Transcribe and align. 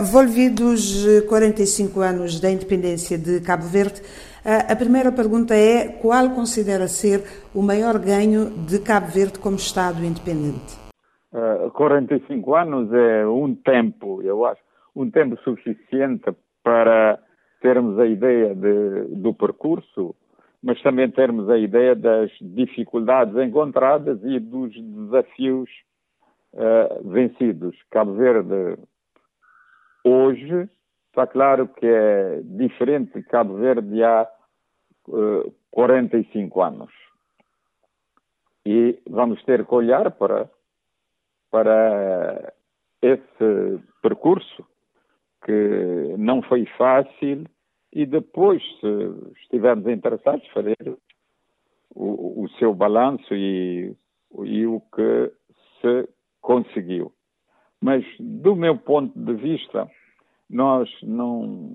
Volvidos 0.00 1.04
45 1.28 2.00
anos 2.00 2.40
da 2.40 2.50
independência 2.50 3.18
de 3.18 3.40
Cabo 3.40 3.64
Verde, 3.64 4.00
a 4.44 4.76
primeira 4.76 5.10
pergunta 5.10 5.54
é 5.54 5.88
qual 5.88 6.30
considera 6.30 6.86
ser 6.86 7.22
o 7.54 7.62
maior 7.62 7.98
ganho 7.98 8.50
de 8.66 8.78
Cabo 8.80 9.06
Verde 9.06 9.38
como 9.38 9.56
Estado 9.56 10.04
independente? 10.04 10.78
Uh, 11.32 11.70
45 11.70 12.54
anos 12.54 12.92
é 12.92 13.26
um 13.26 13.54
tempo, 13.54 14.22
eu 14.22 14.44
acho, 14.44 14.60
um 14.94 15.10
tempo 15.10 15.36
suficiente 15.42 16.30
para 16.62 17.18
termos 17.60 17.98
a 17.98 18.06
ideia 18.06 18.54
de, 18.54 19.14
do 19.16 19.32
percurso, 19.34 20.14
mas 20.62 20.80
também 20.82 21.10
termos 21.10 21.48
a 21.48 21.58
ideia 21.58 21.94
das 21.94 22.30
dificuldades 22.40 23.36
encontradas 23.36 24.18
e 24.22 24.38
dos 24.38 24.72
desafios 24.74 25.68
uh, 26.52 27.08
vencidos. 27.08 27.76
Cabo 27.90 28.12
Verde 28.12 28.78
hoje 30.04 30.68
está 31.08 31.26
claro 31.26 31.68
que 31.68 31.86
é 31.86 32.40
diferente 32.42 33.14
de 33.14 33.24
Cabo 33.24 33.54
Verde 33.54 34.02
há 34.02 34.28
uh, 35.08 35.46
eh, 35.46 35.52
45 35.70 36.62
anos. 36.62 36.92
E 38.66 39.00
vamos 39.08 39.42
ter 39.44 39.64
que 39.66 39.74
olhar 39.74 40.10
para, 40.12 40.50
para 41.50 42.52
esse 43.00 43.80
percurso 44.02 44.66
que 45.44 46.14
não 46.18 46.42
foi 46.42 46.66
fácil 46.78 47.44
e 47.92 48.06
depois, 48.06 48.62
se 48.80 49.40
estivermos 49.42 49.86
interessados, 49.86 50.46
fazer 50.48 50.76
o, 51.94 52.42
o 52.42 52.48
seu 52.58 52.74
balanço 52.74 53.32
e, 53.34 53.96
e 54.42 54.66
o 54.66 54.80
que 54.80 55.32
se 55.80 56.08
conseguiu. 56.40 57.13
Mas, 57.84 58.02
do 58.18 58.56
meu 58.56 58.78
ponto 58.78 59.12
de 59.14 59.34
vista, 59.34 59.86
nós 60.48 60.88
não, 61.02 61.70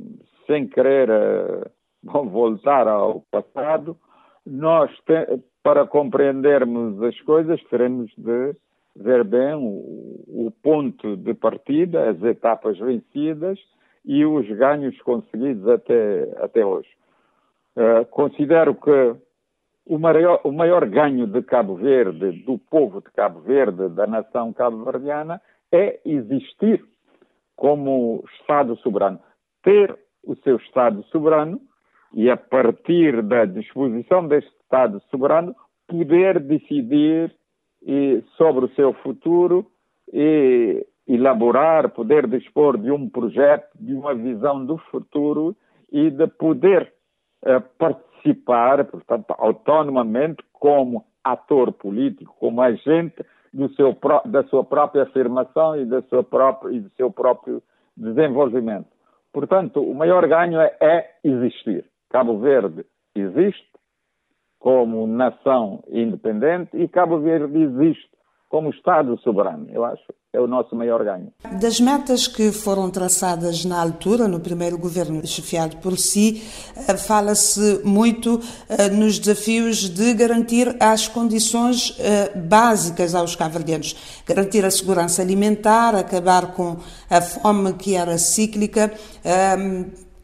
sem 0.47 0.67
querer 0.67 1.07
uh, 1.07 1.69
voltar 2.01 2.87
ao 2.87 3.21
passado, 3.29 3.95
nós, 4.43 4.89
te, 5.05 5.39
para 5.61 5.85
compreendermos 5.85 6.99
as 7.03 7.21
coisas, 7.21 7.63
teremos 7.65 8.11
de 8.17 8.55
ver 8.95 9.23
bem 9.23 9.53
o, 9.53 10.47
o 10.47 10.51
ponto 10.63 11.15
de 11.15 11.35
partida, 11.35 12.09
as 12.09 12.23
etapas 12.23 12.79
vencidas 12.79 13.59
e 14.03 14.25
os 14.25 14.49
ganhos 14.57 14.99
conseguidos 15.03 15.67
até, 15.67 16.23
até 16.37 16.65
hoje. 16.65 16.89
Uh, 17.75 18.03
considero 18.07 18.73
que 18.73 19.15
o 19.85 19.99
maior, 19.99 20.41
o 20.43 20.51
maior 20.51 20.87
ganho 20.87 21.27
de 21.27 21.43
Cabo 21.43 21.75
Verde, 21.75 22.31
do 22.43 22.57
povo 22.57 22.99
de 22.99 23.11
Cabo 23.11 23.41
Verde, 23.41 23.89
da 23.89 24.07
nação 24.07 24.51
cabo-verdiana, 24.51 25.39
é 25.71 25.99
existir 26.05 26.83
como 27.55 28.23
Estado 28.39 28.75
soberano. 28.77 29.19
Ter 29.63 29.97
o 30.23 30.35
seu 30.37 30.57
Estado 30.57 31.03
soberano 31.05 31.59
e, 32.13 32.29
a 32.29 32.37
partir 32.37 33.21
da 33.21 33.45
disposição 33.45 34.27
deste 34.27 34.51
Estado 34.61 35.01
soberano, 35.11 35.55
poder 35.87 36.39
decidir 36.39 37.35
e, 37.81 38.23
sobre 38.37 38.65
o 38.65 38.75
seu 38.75 38.93
futuro 38.93 39.65
e 40.11 40.85
elaborar, 41.07 41.89
poder 41.89 42.27
dispor 42.27 42.77
de 42.77 42.91
um 42.91 43.09
projeto, 43.09 43.67
de 43.79 43.93
uma 43.93 44.13
visão 44.13 44.63
do 44.65 44.77
futuro 44.77 45.55
e 45.91 46.09
de 46.11 46.27
poder 46.27 46.93
uh, 47.43 47.61
participar, 47.77 48.85
portanto, 48.85 49.33
autonomamente, 49.37 50.43
como 50.53 51.05
ator 51.23 51.73
político, 51.73 52.35
como 52.39 52.61
agente 52.61 53.25
do 53.53 53.73
seu, 53.73 53.97
da 54.25 54.43
sua 54.45 54.63
própria 54.63 55.03
afirmação 55.03 55.75
e, 55.75 55.85
da 55.85 56.01
sua 56.03 56.23
própria, 56.23 56.75
e 56.75 56.79
do 56.79 56.89
seu 56.91 57.11
próprio 57.11 57.61
desenvolvimento. 57.95 58.87
Portanto, 59.31 59.81
o 59.81 59.93
maior 59.93 60.27
ganho 60.27 60.59
é, 60.59 60.75
é 60.81 61.11
existir. 61.23 61.85
Cabo 62.09 62.39
Verde 62.39 62.85
existe 63.15 63.69
como 64.59 65.07
nação 65.07 65.83
independente 65.87 66.75
e 66.75 66.87
Cabo 66.87 67.19
Verde 67.19 67.57
existe 67.57 68.09
como 68.49 68.71
Estado 68.71 69.17
soberano. 69.21 69.67
Eu 69.69 69.85
acho 69.85 70.03
é 70.31 70.39
o 70.39 70.45
nosso 70.45 70.75
maior 70.75 71.03
ganho. 71.03 71.31
Das 71.59 71.79
metas 71.79 72.27
que 72.27 72.51
foram 72.51 72.91
traçadas 72.91 73.65
na 73.65 73.81
altura, 73.81 74.27
no 74.27 74.39
primeiro 74.39 74.77
governo 74.77 75.25
chefiado 75.25 75.77
por 75.77 75.97
si, 75.97 76.43
eh, 76.87 76.95
fala-se 76.95 77.81
muito 77.83 78.39
eh, 78.69 78.89
nos 78.89 79.17
desafios 79.17 79.89
de 79.89 80.13
garantir 80.13 80.75
as 80.79 81.07
condições 81.07 81.97
eh, 81.99 82.31
básicas 82.37 83.15
aos 83.15 83.35
cabo-verdianos. 83.35 84.21
Garantir 84.23 84.63
a 84.63 84.69
segurança 84.69 85.23
alimentar, 85.23 85.95
acabar 85.95 86.53
com 86.53 86.77
a 87.09 87.21
fome 87.21 87.73
que 87.73 87.95
era 87.95 88.15
cíclica, 88.19 88.93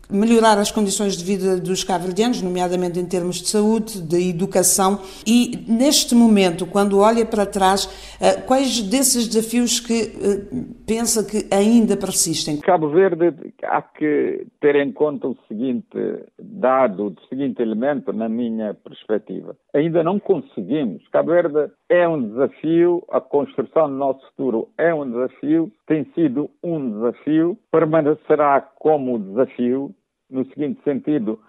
melhorar 0.09 0.57
as 0.57 0.71
condições 0.71 1.17
de 1.17 1.23
vida 1.23 1.57
dos 1.59 1.83
cabo-verdianos, 1.83 2.41
nomeadamente 2.41 2.99
em 2.99 3.05
termos 3.05 3.37
de 3.37 3.47
saúde, 3.47 4.01
de 4.01 4.29
educação. 4.29 4.99
E 5.25 5.65
neste 5.67 6.15
momento, 6.15 6.65
quando 6.65 6.99
olha 6.99 7.25
para 7.25 7.45
trás, 7.45 7.89
eh, 8.21 8.41
quais 8.41 8.81
desses 8.81 9.27
desafios 9.27 9.79
que 9.79 9.93
eh, 9.93 10.65
pensa 10.85 11.23
que 11.23 11.47
ainda 11.53 11.97
persistem? 11.97 12.57
Cabo 12.57 12.89
Verde 12.89 13.33
há 13.63 13.81
que 13.81 14.47
ter 14.59 14.75
em 14.75 14.91
conta 14.91 15.27
o 15.27 15.37
seguinte 15.47 15.97
dado, 16.39 17.07
o 17.07 17.15
seguinte 17.27 17.61
elemento 17.61 18.13
na 18.13 18.29
minha 18.29 18.73
perspectiva. 18.73 19.55
Ainda 19.73 20.03
não 20.03 20.19
conseguimos. 20.19 21.07
Cabo 21.09 21.31
Verde 21.31 21.71
é 21.89 22.07
um 22.07 22.29
desafio, 22.29 23.03
a 23.09 23.19
construção 23.19 23.89
do 23.89 23.95
nosso 23.95 24.25
futuro 24.27 24.69
é 24.77 24.93
um 24.93 25.09
desafio, 25.09 25.71
tem 25.87 26.05
sido 26.15 26.49
um 26.63 26.91
desafio, 26.91 27.57
permanecerá 27.71 28.61
como 28.61 29.19
desafio, 29.19 29.93
no 30.29 30.45
seguinte 30.45 30.81
sentido, 30.83 31.39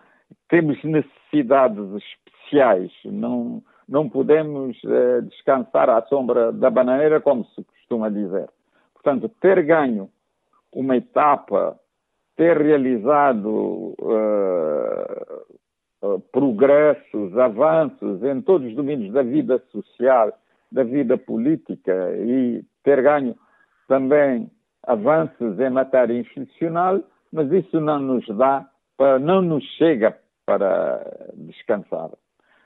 temos 0.49 0.83
necessidades 0.85 1.85
especiais, 1.95 2.93
não, 3.05 3.63
não 3.89 4.09
podemos 4.09 4.77
eh, 4.85 5.23
descansar 5.23 5.89
à 5.89 6.03
sombra 6.03 6.53
da 6.53 6.69
bananeira, 6.69 7.21
como 7.21 7.45
se 7.47 7.65
costuma 7.65 8.11
dizer. 8.11 8.49
Portanto, 8.93 9.29
ter 9.41 9.63
ganho 9.65 10.11
uma 10.73 10.97
etapa, 10.97 11.79
ter 12.37 12.59
realizado 12.59 13.95
uh, 13.99 15.57
uh, 16.03 16.21
progressos, 16.33 17.37
avanços 17.39 18.23
em 18.23 18.43
todos 18.43 18.69
os 18.69 18.75
domínios 18.75 19.13
da 19.13 19.23
vida 19.23 19.59
social, 19.71 20.37
da 20.71 20.83
vida 20.83 21.17
política 21.17 22.13
e 22.19 22.63
ter 22.83 23.01
ganho 23.01 23.35
também 23.87 24.51
avanços 24.87 25.59
em 25.59 25.71
matéria 25.71 26.19
institucional, 26.19 27.01
mas 27.33 27.51
isso 27.53 27.81
não 27.81 27.99
nos 27.99 28.27
dá, 28.37 28.69
não 29.21 29.43
nos 29.43 29.65
chega 29.77 30.17
para 30.45 31.01
descansar. 31.35 32.11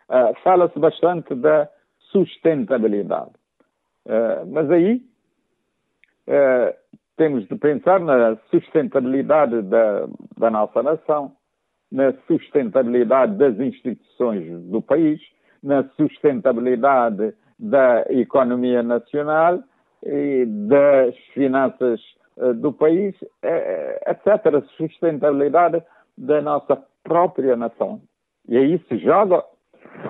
Uh, 0.09 0.35
Fala-se 0.43 0.79
bastante 0.79 1.35
da 1.35 1.69
sustentabilidade, 2.11 3.31
uh, 4.07 4.47
mas 4.47 4.71
aí 4.71 5.03
uh, 6.27 6.75
temos 7.17 7.47
de 7.49 7.57
pensar 7.57 8.01
na 8.01 8.37
sustentabilidade 8.51 9.63
da, 9.63 10.07
da 10.37 10.51
nossa 10.51 10.83
nação, 10.83 11.33
na 11.91 12.13
sustentabilidade 12.27 13.37
das 13.37 13.59
instituições 13.59 14.63
do 14.65 14.83
país, 14.83 15.21
na 15.63 15.85
sustentabilidade 15.97 17.35
da 17.59 18.05
economia 18.11 18.83
nacional 18.83 19.63
e 20.03 20.45
das 20.47 21.17
finanças 21.35 22.01
eh, 22.41 22.53
do 22.55 22.73
país, 22.73 23.15
eh, 23.43 24.01
eh, 24.03 24.11
etc. 24.11 24.65
Sustentabilidade 24.77 25.83
da 26.17 26.41
nossa 26.41 26.83
própria 27.05 27.57
nação. 27.57 28.01
E 28.49 28.57
aí 28.57 28.79
se 28.89 28.99
joga 28.99 29.45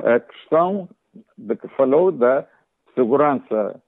a 0.04 0.20
questão 0.20 0.88
de 1.36 1.56
que 1.56 1.68
falou 1.68 2.12
da 2.12 2.46
segurança 2.94 3.80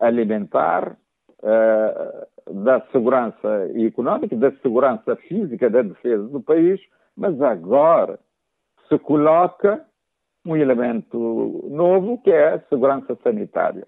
alimentar, 0.00 0.96
da 2.50 2.80
segurança 2.90 3.70
económica, 3.76 4.34
da 4.36 4.50
segurança 4.56 5.14
física, 5.14 5.70
da 5.70 5.82
defesa 5.82 6.24
do 6.24 6.40
país, 6.40 6.80
mas 7.16 7.40
agora 7.40 8.18
se 8.88 8.98
coloca 8.98 9.84
um 10.44 10.56
elemento 10.56 11.68
novo 11.70 12.18
que 12.18 12.32
é 12.32 12.54
a 12.54 12.60
segurança 12.62 13.16
sanitária. 13.22 13.86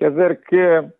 Quer 0.00 0.12
dizer 0.12 0.40
que 0.48 0.90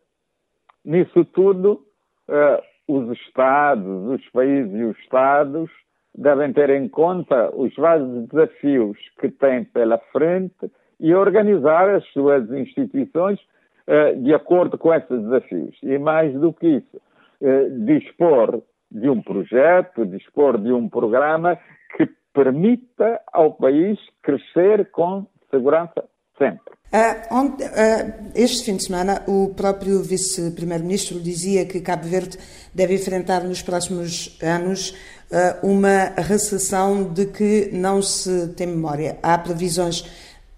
nisso 0.84 1.24
tudo 1.24 1.86
uh, 2.28 2.62
os 2.86 3.10
Estados, 3.18 4.20
os 4.20 4.28
países 4.28 4.74
e 4.74 4.84
os 4.84 4.98
Estados 4.98 5.70
devem 6.14 6.52
ter 6.52 6.68
em 6.68 6.86
conta 6.86 7.50
os 7.56 7.74
vários 7.76 8.28
desafios 8.28 8.98
que 9.18 9.30
têm 9.30 9.64
pela 9.64 9.96
frente 10.12 10.70
e 11.00 11.14
organizar 11.14 11.88
as 11.88 12.04
suas 12.12 12.50
instituições 12.50 13.40
uh, 13.88 14.22
de 14.22 14.34
acordo 14.34 14.76
com 14.76 14.92
esses 14.92 15.18
desafios. 15.22 15.78
E 15.82 15.96
mais 15.96 16.38
do 16.38 16.52
que 16.52 16.66
isso, 16.66 17.00
uh, 17.40 17.84
dispor 17.86 18.60
de 18.90 19.08
um 19.08 19.22
projeto, 19.22 20.04
dispor 20.04 20.58
de 20.58 20.74
um 20.74 20.90
programa 20.90 21.58
que 21.96 22.06
permita 22.34 23.18
ao 23.32 23.54
país 23.54 23.98
crescer 24.22 24.90
com 24.90 25.26
segurança 25.50 26.04
sempre. 26.40 26.80
Uh, 26.92 27.34
onde, 27.36 27.62
uh, 27.62 28.30
este 28.34 28.64
fim 28.64 28.76
de 28.76 28.84
semana, 28.84 29.22
o 29.28 29.54
próprio 29.54 30.02
vice-primeiro-ministro 30.02 31.20
dizia 31.20 31.64
que 31.64 31.80
Cabo 31.80 32.08
Verde 32.08 32.36
deve 32.74 32.94
enfrentar 32.94 33.44
nos 33.44 33.62
próximos 33.62 34.36
anos 34.42 34.92
uh, 35.30 35.64
uma 35.64 36.12
recessão 36.16 37.04
de 37.04 37.26
que 37.26 37.70
não 37.72 38.02
se 38.02 38.48
tem 38.56 38.66
memória. 38.66 39.18
Há 39.22 39.38
previsões 39.38 40.04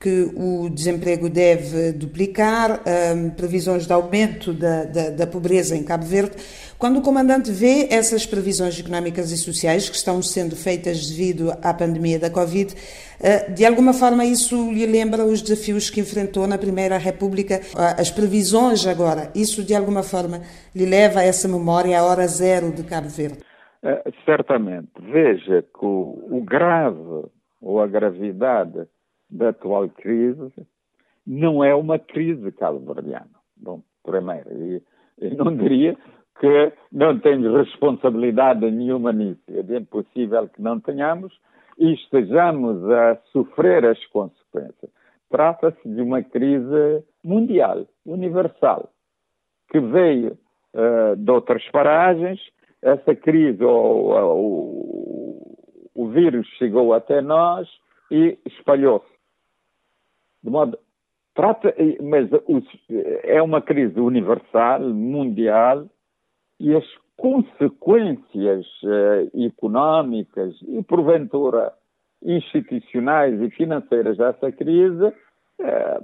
que 0.02 0.32
o 0.34 0.69
desemprego 0.69 1.31
deve 1.31 1.93
duplicar, 1.93 2.81
um, 3.14 3.31
previsões 3.31 3.87
de 3.87 3.93
aumento 3.93 4.52
da, 4.52 4.84
da, 4.84 5.10
da, 5.10 5.26
pobreza 5.28 5.76
em 5.76 5.84
Cabo 5.84 6.04
Verde. 6.04 6.32
Quando 6.76 6.99
o 6.99 7.02
comandante 7.02 7.52
vê 7.52 7.87
essas 7.88 8.26
previsões 8.26 8.81
económicas 8.81 9.31
e 9.31 9.38
sociais 9.38 9.88
que 9.88 9.94
estão 9.94 10.20
sendo 10.20 10.56
feitas 10.56 11.08
devido 11.08 11.52
à 11.62 11.72
pandemia 11.72 12.19
da 12.19 12.28
Covid, 12.28 12.75
uh, 12.75 13.54
de 13.54 13.64
alguma 13.64 13.93
forma 13.93 14.25
isso 14.25 14.72
lhe 14.72 14.87
lembra 14.87 15.25
os 15.25 15.40
desafios 15.40 15.88
que 15.88 16.00
enfrentou 16.00 16.48
na 16.48 16.58
Primeira 16.58 16.98
República, 16.98 17.60
as 17.96 18.10
previsões 18.10 18.84
agora, 18.84 19.31
isso 19.37 19.62
de 19.62 19.72
alguma 19.72 20.02
forma 20.02 20.43
lhe 20.75 20.84
leva 20.84 21.20
a 21.20 21.22
essa 21.22 21.46
memória, 21.46 21.96
à 21.96 22.02
hora 22.02 22.26
zero 22.26 22.72
de 22.72 22.82
Cabo 22.82 23.08
Verde? 23.08 23.38
Uh, 23.84 24.12
certamente. 24.25 24.88
Veja 25.00 25.62
que 25.62 25.84
o, 25.84 26.26
o 26.28 26.43
grave 26.43 27.28
ou 27.60 27.81
a 27.81 27.87
gravidade 27.87 28.88
da 29.32 29.49
atual 29.49 29.88
crise 29.88 30.52
não 31.26 31.64
é 31.64 31.75
uma 31.75 31.99
crise 31.99 32.52
cabo-verdiana. 32.52 33.31
Bom, 33.56 33.82
primeiro, 34.05 34.50
e, 34.52 34.82
e 35.20 35.34
não 35.34 35.56
diria 35.56 35.96
que 36.40 36.73
não 36.90 37.19
tenho 37.19 37.56
responsabilidade 37.56 38.69
nenhuma 38.70 39.12
nisso. 39.12 39.40
É 39.49 39.76
impossível 39.76 40.49
que 40.49 40.61
não 40.61 40.81
tenhamos 40.81 41.32
e 41.79 41.94
estejamos 41.94 42.84
a 42.90 43.17
sofrer 43.32 43.84
as 43.87 44.05
consequências. 44.06 44.90
Trata-se 45.31 45.88
de 45.88 46.02
uma 46.02 46.23
crise 46.23 47.05
mundial, 47.25 47.87
universal, 48.05 48.90
que 49.70 49.81
veio 49.81 50.37
uh, 50.75 51.17
de 51.17 51.31
outras 51.31 51.67
paragens. 51.70 52.40
Essa 52.82 53.14
crise, 53.14 53.64
o, 53.64 54.34
o, 54.34 55.56
o 55.94 56.08
vírus 56.08 56.46
chegou 56.58 56.93
até 56.93 57.23
nós 57.23 57.69
e 58.11 58.37
espalhou-se 58.44 59.12
de 60.43 60.50
modo 60.50 60.79
trata, 61.35 61.75
mas 62.03 62.29
é 63.25 63.41
uma 63.43 63.61
crise 63.62 63.99
universal, 63.99 64.81
mundial, 64.81 65.87
e 66.61 66.75
as 66.75 66.85
consequências 67.17 68.67
eh, 68.85 69.31
económicas 69.47 70.55
e, 70.62 70.83
porventura, 70.83 71.73
institucionais 72.23 73.41
e 73.41 73.50
financeiras 73.50 74.17
dessa 74.17 74.53
crise 74.53 75.12
eh, 75.61 76.00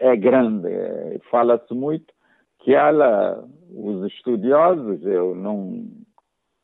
é 0.00 0.16
grande. 0.16 0.68
Fala-se 1.30 1.72
muito 1.74 2.12
que 2.60 2.74
ela, 2.74 3.44
os 3.70 4.06
estudiosos, 4.12 5.04
eu 5.04 5.34
não, 5.34 5.86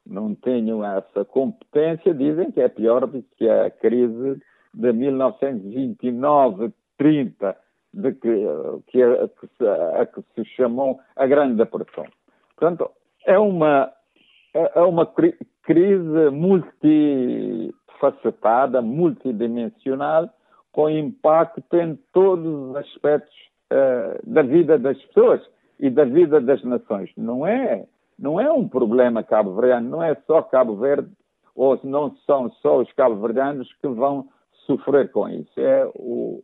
não 0.06 0.34
tenho 0.34 0.82
essa 0.84 1.24
competência, 1.24 2.14
dizem 2.14 2.50
que 2.50 2.60
é 2.60 2.68
pior 2.68 3.06
do 3.06 3.22
que 3.36 3.48
a 3.48 3.70
crise 3.70 4.40
de 4.72 4.92
1929 4.92 6.72
30, 7.00 7.56
de 7.94 8.12
que, 8.12 8.46
que, 8.88 9.02
a, 9.02 9.26
que, 9.28 9.46
se, 9.56 9.66
a 9.66 10.04
que 10.04 10.20
se 10.34 10.44
chamou 10.54 11.00
a 11.16 11.26
Grande 11.26 11.54
Depressão. 11.54 12.04
Portanto, 12.54 12.90
é 13.24 13.38
uma, 13.38 13.90
é, 14.52 14.80
é 14.80 14.82
uma 14.82 15.10
crise 15.62 16.30
multifacetada, 16.30 18.82
multidimensional, 18.82 20.28
com 20.72 20.90
impacto 20.90 21.74
em 21.74 21.98
todos 22.12 22.46
os 22.46 22.76
aspectos 22.76 23.34
uh, 23.72 24.20
da 24.22 24.42
vida 24.42 24.78
das 24.78 25.02
pessoas 25.06 25.40
e 25.78 25.88
da 25.88 26.04
vida 26.04 26.38
das 26.38 26.62
nações. 26.62 27.10
Não 27.16 27.46
é, 27.46 27.86
não 28.18 28.38
é 28.38 28.52
um 28.52 28.68
problema 28.68 29.22
cabo-verdiano, 29.22 29.88
não 29.88 30.02
é 30.02 30.14
só 30.26 30.42
Cabo 30.42 30.76
Verde, 30.76 31.08
ou 31.56 31.80
não 31.82 32.14
são 32.26 32.50
só 32.60 32.76
os 32.78 32.92
cabo-verdianos 32.92 33.72
que 33.80 33.88
vão 33.88 34.28
sofrer 34.66 35.10
com 35.10 35.26
isso. 35.28 35.58
É 35.58 35.90
o, 35.94 36.42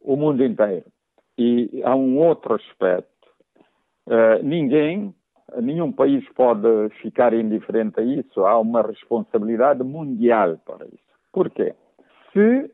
o 0.00 0.16
mundo 0.16 0.44
inteiro. 0.44 0.86
E 1.38 1.82
há 1.84 1.94
um 1.94 2.18
outro 2.18 2.54
aspecto. 2.54 3.08
Uh, 4.06 4.42
ninguém, 4.42 5.14
nenhum 5.60 5.92
país 5.92 6.26
pode 6.34 6.88
ficar 7.00 7.32
indiferente 7.32 8.00
a 8.00 8.02
isso. 8.02 8.44
Há 8.44 8.58
uma 8.58 8.82
responsabilidade 8.82 9.82
mundial 9.82 10.58
para 10.64 10.86
isso. 10.86 11.10
Porquê? 11.32 11.74
Se 12.32 12.70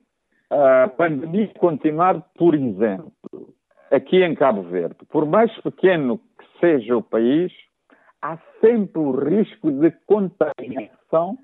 a 0.50 0.88
pandemia 0.88 1.50
continuar, 1.58 2.20
por 2.36 2.54
exemplo, 2.54 3.54
aqui 3.90 4.22
em 4.22 4.34
Cabo 4.34 4.62
Verde, 4.62 4.96
por 5.08 5.26
mais 5.26 5.52
pequeno 5.60 6.18
que 6.18 6.60
seja 6.60 6.96
o 6.96 7.02
país, 7.02 7.52
há 8.22 8.38
sempre 8.60 9.00
o 9.00 9.10
risco 9.12 9.70
de 9.70 9.90
contaminação 10.06 11.38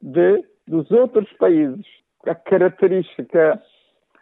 de, 0.00 0.44
dos 0.66 0.90
outros 0.90 1.30
países. 1.34 1.86
A 2.26 2.34
característica 2.34 3.62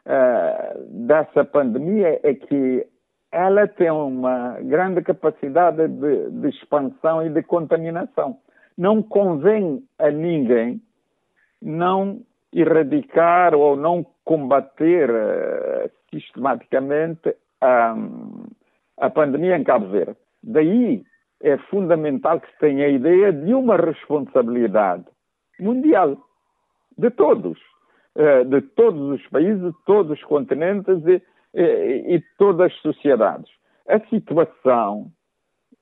uh, 0.07 1.07
dessa 1.07 1.45
pandemia 1.45 2.21
é 2.23 2.35
que 2.35 2.87
ela 3.31 3.67
tem 3.67 3.91
uma 3.91 4.59
grande 4.61 5.03
capacidade 5.03 5.89
de, 5.89 6.31
de, 6.31 6.49
expansão 6.49 7.25
e 7.25 7.31
de 7.31 7.43
contaminação. 7.43 8.39
Não 8.77 9.03
convém 9.03 9.83
a 9.99 10.11
ninguém 10.11 10.81
não 11.61 12.21
erradicar 12.53 13.55
ou 13.55 13.77
não 13.77 14.05
combater 14.25 15.11
uh, 15.11 15.91
sistematicamente 16.11 17.35
a, 17.61 17.95
a 18.99 19.11
pandemia 19.11 19.57
em 19.57 19.65
Cabo 19.65 19.89
Verde. 19.89 20.17
Daí 20.43 21.05
é 21.41 21.57
fundamental 21.57 22.41
que 22.41 22.51
se 22.51 22.59
tenha 22.59 22.87
a 22.87 22.91
ideia 22.91 23.33
de 23.33 23.55
uma 23.55 23.77
responsabilidade 23.77 25.05
mundial 25.59 26.17
de 26.99 27.11
todos 27.11 27.59
de 28.47 28.61
todos 28.61 29.21
os 29.21 29.27
países, 29.29 29.63
de 29.63 29.85
todos 29.87 30.13
os 30.13 30.25
continentes 30.25 31.03
e, 31.07 31.23
e, 31.55 32.17
e 32.17 32.25
todas 32.39 32.73
as 32.73 32.79
sociedades. 32.81 33.51
A 33.89 33.99
situação 34.09 35.11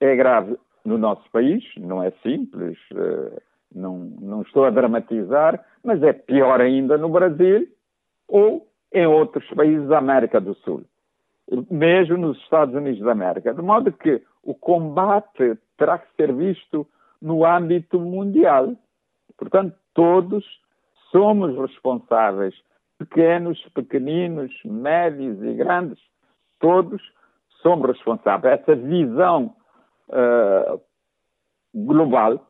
é 0.01 0.17
grave 0.17 0.57
no 0.85 0.97
nosso 0.97 1.29
país, 1.31 1.63
não 1.77 2.03
é 2.03 2.11
simples, 2.23 2.79
eh, 2.95 3.43
não, 3.75 3.99
não 4.21 4.43
estou 4.43 4.65
a 4.65 4.71
dramatizar, 4.71 5.65
mas 5.85 6.03
é 6.03 6.13
pior 6.13 6.61
ainda 6.61 6.97
no 6.97 7.09
Brasil 7.09 7.69
ou 8.27 8.67
em 8.93 9.07
outros 9.07 9.47
países 9.51 9.87
da 9.89 9.99
América 9.99 10.41
do 10.41 10.55
Sul, 10.57 10.83
mesmo 11.71 12.17
nos 12.17 12.39
Estados 12.39 12.75
Unidos 12.75 13.01
da 13.01 13.13
América. 13.13 13.55
De 13.55 13.63
modo 13.63 13.93
que 13.93 14.23
o 14.43 14.55
combate 14.55 15.59
terá 15.77 15.99
que 15.99 16.09
ser 16.17 16.33
visto 16.33 16.87
no 17.21 17.45
âmbito 17.45 18.01
mundial. 18.01 18.75
Portanto, 19.37 19.77
todos 19.95 20.45
somos 21.11 21.57
responsáveis, 21.59 22.55
pequenos, 22.99 23.61
pequeninos, 23.75 24.53
médios 24.65 25.43
e 25.43 25.55
grandes, 25.55 25.99
todos 26.59 27.01
somos 27.63 27.89
responsáveis. 27.89 28.61
Essa 28.61 28.77
visão 28.77 29.55
uh, 30.09 30.81
global, 31.75 32.47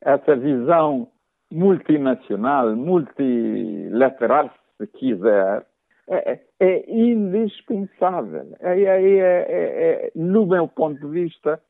essa 0.00 0.36
visão 0.36 1.08
multinacional, 1.50 2.74
multilateral, 2.74 4.50
se 4.78 4.86
quiser, 4.88 5.66
é, 6.08 6.40
é 6.60 6.90
indispensável. 6.90 8.54
É, 8.60 8.80
é, 8.80 9.02
é, 9.02 9.44
é, 9.48 10.12
no 10.14 10.46
meu 10.46 10.68
ponto 10.68 11.00
de 11.00 11.06
vista, 11.06 11.60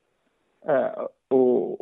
uh, 0.63 1.11
o, 1.31 1.79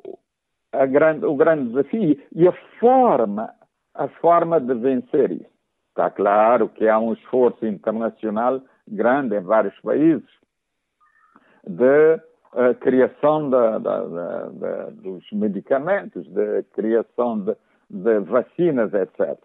grande, 0.90 1.24
o 1.24 1.34
grande 1.36 1.68
desafio 1.68 2.20
e 2.34 2.48
a 2.48 2.52
forma 2.78 3.54
a 3.94 4.08
forma 4.08 4.60
de 4.60 4.74
vencer 4.74 5.32
isso. 5.32 5.52
Está 5.90 6.10
claro 6.10 6.68
que 6.68 6.88
há 6.88 6.98
um 6.98 7.12
esforço 7.12 7.66
internacional 7.66 8.62
grande 8.88 9.36
em 9.36 9.40
vários 9.40 9.78
países 9.80 10.28
de 11.66 12.14
uh, 12.54 12.74
criação 12.80 13.50
da, 13.50 13.78
da, 13.78 14.02
da, 14.04 14.90
dos 14.90 15.24
medicamentos, 15.32 16.26
de 16.28 16.62
criação 16.72 17.40
de, 17.40 17.56
de 17.90 18.20
vacinas, 18.20 18.92
etc. 18.94 19.38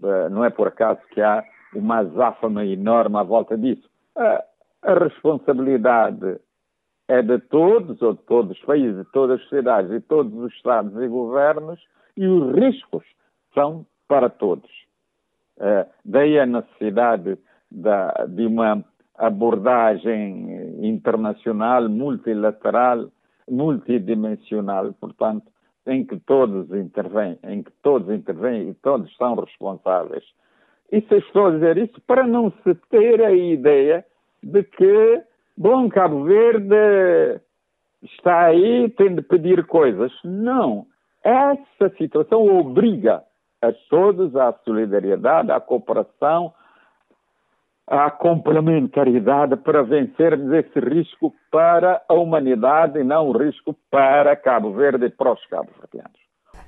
Uh, 0.00 0.30
não 0.30 0.44
é 0.44 0.50
por 0.50 0.68
acaso 0.68 1.00
que 1.10 1.20
há 1.20 1.44
uma 1.74 1.98
azáfama 1.98 2.64
enorme 2.64 3.16
à 3.18 3.22
volta 3.24 3.58
disso. 3.58 3.88
Uh, 4.16 4.42
a 4.82 4.94
responsabilidade 4.94 6.40
é 7.08 7.20
de 7.20 7.38
todos, 7.40 8.00
ou 8.00 8.14
de 8.14 8.22
todos 8.22 8.56
os 8.56 8.64
países, 8.64 9.04
de 9.04 9.10
todas 9.10 9.38
as 9.38 9.42
sociedades, 9.42 9.90
de 9.90 10.00
todos 10.00 10.32
os 10.34 10.52
Estados 10.52 10.94
e 11.02 11.08
governos, 11.08 11.80
e 12.16 12.26
os 12.26 12.54
riscos 12.54 13.04
são 13.54 13.86
para 14.08 14.28
todos. 14.28 14.70
Uh, 15.58 15.88
daí 16.04 16.38
a 16.38 16.46
necessidade 16.46 17.38
da, 17.70 18.26
de 18.26 18.46
uma 18.46 18.84
abordagem 19.16 20.86
internacional, 20.86 21.88
multilateral, 21.88 23.10
multidimensional, 23.48 24.92
portanto, 24.94 25.46
em 25.86 26.04
que 26.04 26.18
todos 26.20 26.70
intervêm, 26.72 27.38
em 27.44 27.62
que 27.62 27.72
todos 27.82 28.08
intervêm 28.10 28.70
e 28.70 28.74
todos 28.74 29.14
são 29.16 29.34
responsáveis. 29.34 30.24
Isso 30.90 31.14
estou 31.14 31.46
a 31.46 31.50
dizer 31.52 31.78
isso 31.78 32.00
para 32.06 32.26
não 32.26 32.50
se 32.62 32.74
ter 32.88 33.22
a 33.22 33.32
ideia 33.32 34.04
de 34.42 34.62
que, 34.62 35.22
bom, 35.56 35.88
Cabo 35.88 36.24
Verde 36.24 37.40
está 38.02 38.46
aí, 38.46 38.88
tem 38.90 39.14
de 39.14 39.22
pedir 39.22 39.66
coisas. 39.66 40.12
Não. 40.24 40.86
Essa 41.22 41.94
situação 41.96 42.46
obriga 42.58 43.22
a 43.62 43.72
todos 43.88 44.34
à 44.36 44.52
solidariedade, 44.64 45.50
à 45.50 45.60
cooperação, 45.60 46.52
à 47.86 48.10
complementariedade 48.10 49.56
para 49.56 49.82
vencermos 49.82 50.52
esse 50.52 50.78
risco 50.78 51.34
para 51.50 52.00
a 52.08 52.14
humanidade 52.14 52.98
e 52.98 53.04
não 53.04 53.28
o 53.28 53.36
risco 53.36 53.74
para 53.90 54.36
Cabo 54.36 54.72
Verde 54.72 55.06
e 55.06 55.10
para 55.10 55.32
os 55.32 55.44
cabo-verdianos. 55.46 56.20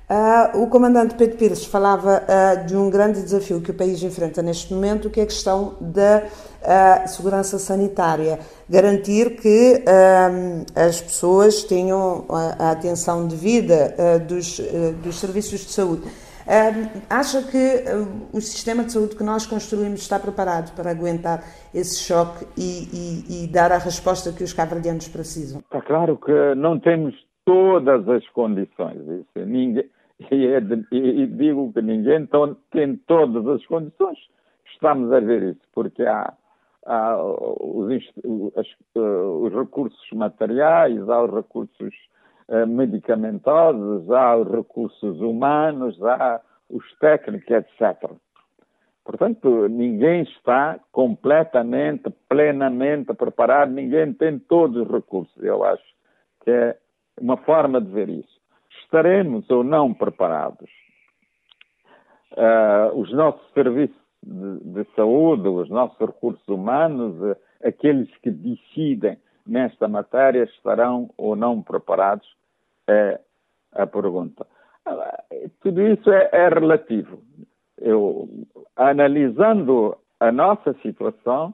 Uh, 0.09 0.61
o 0.61 0.69
comandante 0.69 1.15
Pedro 1.15 1.37
Pires 1.37 1.65
falava 1.65 2.21
uh, 2.21 2.65
de 2.67 2.75
um 2.75 2.89
grande 2.89 3.21
desafio 3.21 3.61
que 3.61 3.71
o 3.71 3.73
país 3.73 4.03
enfrenta 4.03 4.41
neste 4.41 4.73
momento, 4.73 5.09
que 5.09 5.21
é 5.21 5.23
a 5.23 5.25
questão 5.25 5.77
da 5.79 6.23
uh, 6.25 7.07
segurança 7.07 7.57
sanitária. 7.57 8.37
Garantir 8.69 9.37
que 9.37 9.83
as 10.75 11.01
pessoas 11.01 11.63
tenham 11.63 12.25
a, 12.29 12.67
a 12.67 12.71
atenção 12.71 13.27
devida 13.27 13.95
dos, 14.27 14.59
dos 15.03 15.19
serviços 15.19 15.61
de 15.61 15.71
saúde. 15.71 16.03
Acha 17.09 17.41
que 17.43 17.83
o 18.33 18.41
sistema 18.41 18.83
de 18.83 18.91
saúde 18.91 19.15
que 19.15 19.23
nós 19.23 19.45
construímos 19.45 20.01
está 20.01 20.19
preparado 20.19 20.75
para 20.75 20.91
aguentar 20.91 21.43
esse 21.73 21.99
choque 22.03 22.45
e, 22.57 22.87
e, 22.93 23.45
e 23.45 23.47
dar 23.47 23.71
a 23.71 23.77
resposta 23.77 24.31
que 24.31 24.43
os 24.43 24.53
cabo 24.53 24.75
precisam? 25.11 25.59
Está 25.59 25.81
claro 25.81 26.17
que 26.17 26.55
não 26.55 26.79
temos 26.79 27.15
todas 27.45 28.07
as 28.07 28.27
condições. 28.29 29.01
Isso, 29.07 29.45
ninguém, 29.45 29.89
e, 30.31 30.47
é 30.47 30.59
e, 30.91 31.27
digo 31.27 31.71
que 31.73 31.81
ninguém 31.81 32.27
tem 32.71 32.95
todas 33.07 33.47
as 33.47 33.65
condições. 33.65 34.17
Estamos 34.73 35.11
a 35.11 35.19
ver 35.19 35.43
isso, 35.43 35.61
porque 35.73 36.03
há, 36.03 36.33
há 36.85 37.17
os, 37.21 37.91
as, 38.55 38.67
os, 38.95 39.53
recursos 39.53 40.11
materiais, 40.13 41.09
há 41.09 41.23
os 41.23 41.33
recursos 41.33 41.93
medicamentosos, 42.67 44.09
há 44.11 44.35
os 44.35 44.51
recursos 44.51 45.19
humanos, 45.21 46.01
há 46.03 46.41
os 46.69 46.83
técnicos, 46.99 47.49
etc. 47.49 48.11
Portanto, 49.03 49.67
ninguém 49.67 50.23
está 50.23 50.79
completamente, 50.91 52.09
plenamente 52.29 53.13
preparado, 53.13 53.71
ninguém 53.71 54.13
tem 54.13 54.39
todos 54.39 54.81
os 54.81 54.91
recursos. 54.91 55.43
Eu 55.43 55.63
acho 55.63 55.83
que 56.43 56.51
é 56.51 56.77
uma 57.19 57.37
forma 57.37 57.81
de 57.81 57.91
ver 57.91 58.09
isso. 58.09 58.41
Estaremos 58.83 59.49
ou 59.49 59.63
não 59.63 59.93
preparados? 59.93 60.69
Uh, 62.31 62.97
os 62.97 63.11
nossos 63.13 63.47
serviços 63.53 63.95
de, 64.23 64.59
de, 64.73 64.87
saúde, 64.95 65.47
os 65.47 65.69
nossos 65.69 65.99
recursos 65.99 66.47
humanos, 66.47 67.15
uh, 67.21 67.35
aqueles 67.63 68.09
que 68.17 68.31
decidem 68.31 69.17
nesta 69.45 69.87
matéria, 69.87 70.43
estarão 70.43 71.09
ou 71.17 71.35
não 71.35 71.61
preparados? 71.61 72.27
É 72.87 73.19
a 73.71 73.87
pergunta. 73.87 74.45
Tudo 75.61 75.81
isso 75.81 76.11
é, 76.11 76.29
é 76.31 76.49
relativo. 76.49 77.21
Eu, 77.77 78.29
analisando 78.75 79.97
a 80.19 80.31
nossa 80.31 80.73
situação, 80.81 81.53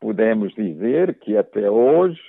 podemos 0.00 0.52
dizer 0.54 1.18
que 1.20 1.36
até 1.36 1.70
hoje 1.70 2.20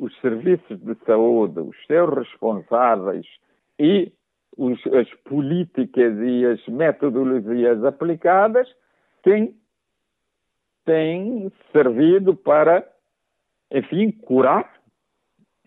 os 0.00 0.18
serviços 0.20 0.80
de 0.80 0.94
saúde, 1.06 1.60
os 1.60 1.76
seus 1.86 2.14
responsáveis 2.14 3.26
e 3.78 4.12
os, 4.56 4.78
as 4.88 5.08
políticas 5.24 6.18
e 6.18 6.46
as 6.46 6.66
metodologias 6.66 7.84
aplicadas 7.84 8.68
têm, 9.22 9.56
têm 10.84 11.50
servido 11.72 12.36
para, 12.36 12.86
enfim, 13.72 14.10
curar 14.10 14.70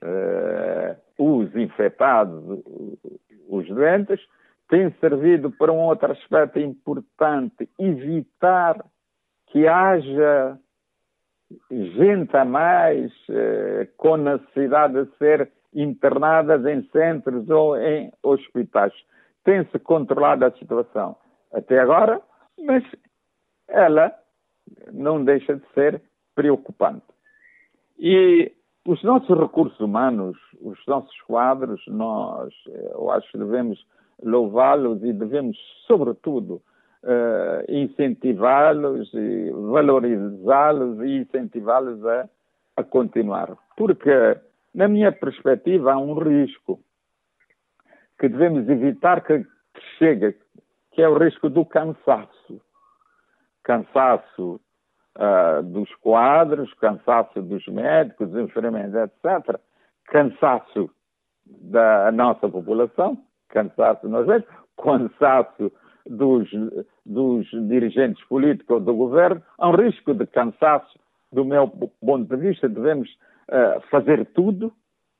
uh, 0.03 0.95
os 1.17 1.55
infectados, 1.55 2.63
os 3.49 3.67
doentes, 3.67 4.19
tem 4.69 4.91
servido 4.99 5.51
para 5.51 5.71
um 5.71 5.79
outro 5.79 6.11
aspecto 6.11 6.59
importante, 6.59 7.69
evitar 7.79 8.83
que 9.47 9.67
haja 9.67 10.59
gente 11.69 12.35
a 12.35 12.43
mais 12.43 13.11
eh, 13.29 13.87
com 13.95 14.17
necessidade 14.17 15.05
de 15.05 15.17
ser 15.17 15.51
internadas 15.73 16.65
em 16.65 16.81
centros 16.89 17.47
ou 17.49 17.77
em 17.77 18.11
hospitais. 18.23 18.93
Tem-se 19.43 19.77
controlado 19.79 20.45
a 20.45 20.51
situação 20.51 21.15
até 21.53 21.79
agora, 21.79 22.19
mas 22.59 22.83
ela 23.67 24.11
não 24.91 25.23
deixa 25.23 25.55
de 25.55 25.63
ser 25.73 26.01
preocupante. 26.33 27.14
E 27.97 28.51
os 28.85 29.01
nossos 29.03 29.37
recursos 29.37 29.79
humanos, 29.79 30.37
os 30.61 30.77
nossos 30.87 31.19
quadros, 31.21 31.81
nós, 31.87 32.53
eu 32.67 33.09
acho 33.11 33.31
que 33.31 33.37
devemos 33.37 33.83
louvá-los 34.21 35.03
e 35.03 35.11
devemos, 35.11 35.57
sobretudo, 35.87 36.61
uh, 37.03 37.71
incentivá-los 37.71 39.13
e 39.13 39.51
valorizá-los 39.51 41.01
e 41.01 41.17
incentivá-los 41.17 42.05
a, 42.05 42.29
a 42.77 42.83
continuar. 42.83 43.55
Porque, 43.75 44.37
na 44.73 44.87
minha 44.87 45.11
perspectiva, 45.11 45.93
há 45.93 45.97
um 45.97 46.13
risco 46.13 46.79
que 48.19 48.29
devemos 48.29 48.67
evitar 48.69 49.21
que, 49.23 49.39
que 49.39 49.81
chegue, 49.97 50.35
que 50.91 51.01
é 51.01 51.09
o 51.09 51.17
risco 51.17 51.49
do 51.49 51.65
cansaço. 51.65 52.61
Cansaço 53.63 54.61
uh, 55.17 55.63
dos 55.63 55.93
quadros, 55.95 56.73
cansaço 56.75 57.41
dos 57.41 57.65
médicos, 57.67 58.35
enfermeiros, 58.35 58.93
etc. 58.95 59.59
Cansaço 60.05 60.89
da 61.45 62.11
nossa 62.11 62.49
população, 62.49 63.17
cansaço 63.49 64.07
nós 64.07 64.27
mesmos, 64.27 64.49
cansaço 64.81 65.71
dos, 66.07 66.49
dos 67.05 67.47
dirigentes 67.67 68.23
políticos 68.25 68.83
do 68.83 68.93
governo, 68.93 69.41
há 69.57 69.69
um 69.69 69.75
risco 69.75 70.13
de 70.13 70.25
cansaço. 70.27 70.99
Do 71.31 71.43
meu 71.43 71.67
ponto 71.67 72.25
de 72.25 72.37
vista, 72.37 72.69
devemos 72.69 73.09
uh, 73.49 73.81
fazer 73.89 74.25
tudo 74.27 74.71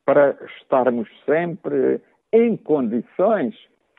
para 0.06 0.38
estarmos 0.60 1.10
sempre 1.26 2.00
em 2.32 2.56
condições 2.56 3.56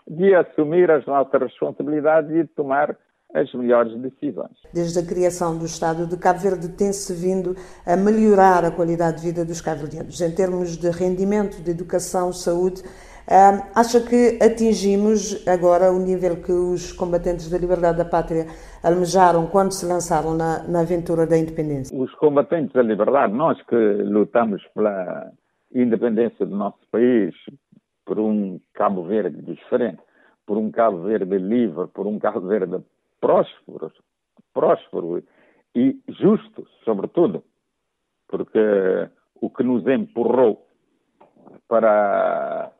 de 0.08 0.34
assumir 0.34 0.90
as 0.90 1.04
nossas 1.04 1.40
responsabilidades 1.40 2.30
e 2.30 2.42
de 2.44 2.48
tomar 2.48 2.96
as 3.35 3.52
melhores 3.52 3.95
decisões. 3.99 4.52
Desde 4.73 4.99
a 4.99 5.06
criação 5.06 5.59
do 5.59 5.66
Estado 5.66 6.06
de 6.06 6.16
Cabo 6.16 6.38
Verde 6.38 6.68
tem-se 6.71 7.12
vindo 7.12 7.54
a 7.85 7.97
melhorar 7.97 8.64
a 8.64 8.71
qualidade 8.71 9.21
de 9.21 9.28
vida 9.28 9.45
dos 9.45 9.61
cabo-verdianos 9.61 10.21
em 10.21 10.35
termos 10.35 10.76
de 10.76 10.90
rendimento, 10.90 11.62
de 11.62 11.71
educação, 11.71 12.33
saúde 12.33 12.83
acha 13.75 14.00
que 14.00 14.38
atingimos 14.42 15.47
agora 15.49 15.92
o 15.92 15.99
nível 15.99 16.40
que 16.42 16.52
os 16.52 16.92
combatentes 16.92 17.50
da 17.50 17.59
liberdade 17.59 17.99
da 17.99 18.04
pátria 18.04 18.47
almejaram 18.83 19.47
quando 19.49 19.73
se 19.73 19.85
lançaram 19.87 20.35
na, 20.35 20.62
na 20.68 20.80
aventura 20.80 21.26
da 21.26 21.37
independência? 21.37 21.97
Os 21.97 22.14
combatentes 22.14 22.73
da 22.73 22.83
liberdade, 22.83 23.33
nós 23.33 23.61
que 23.62 23.75
lutamos 23.75 24.62
pela 24.75 25.33
independência 25.75 26.47
do 26.47 26.54
nosso 26.54 26.78
país, 26.90 27.35
por 28.04 28.21
um 28.21 28.61
Cabo 28.75 29.02
Verde 29.02 29.42
diferente, 29.42 29.99
por 30.47 30.56
um 30.56 30.71
Cabo 30.71 31.02
Verde 31.02 31.37
livre, 31.38 31.88
por 31.88 32.06
um 32.06 32.21
Cabo 32.21 32.47
Verde 32.47 32.76
próspero, 33.20 33.92
próspero 34.52 35.23
e 35.75 35.99
justo, 36.08 36.66
sobretudo, 36.85 37.44
porque 38.28 38.58
o 39.40 39.50
que 39.50 39.62
nos 39.62 39.87
empurrou 39.87 40.66
para 41.68 42.73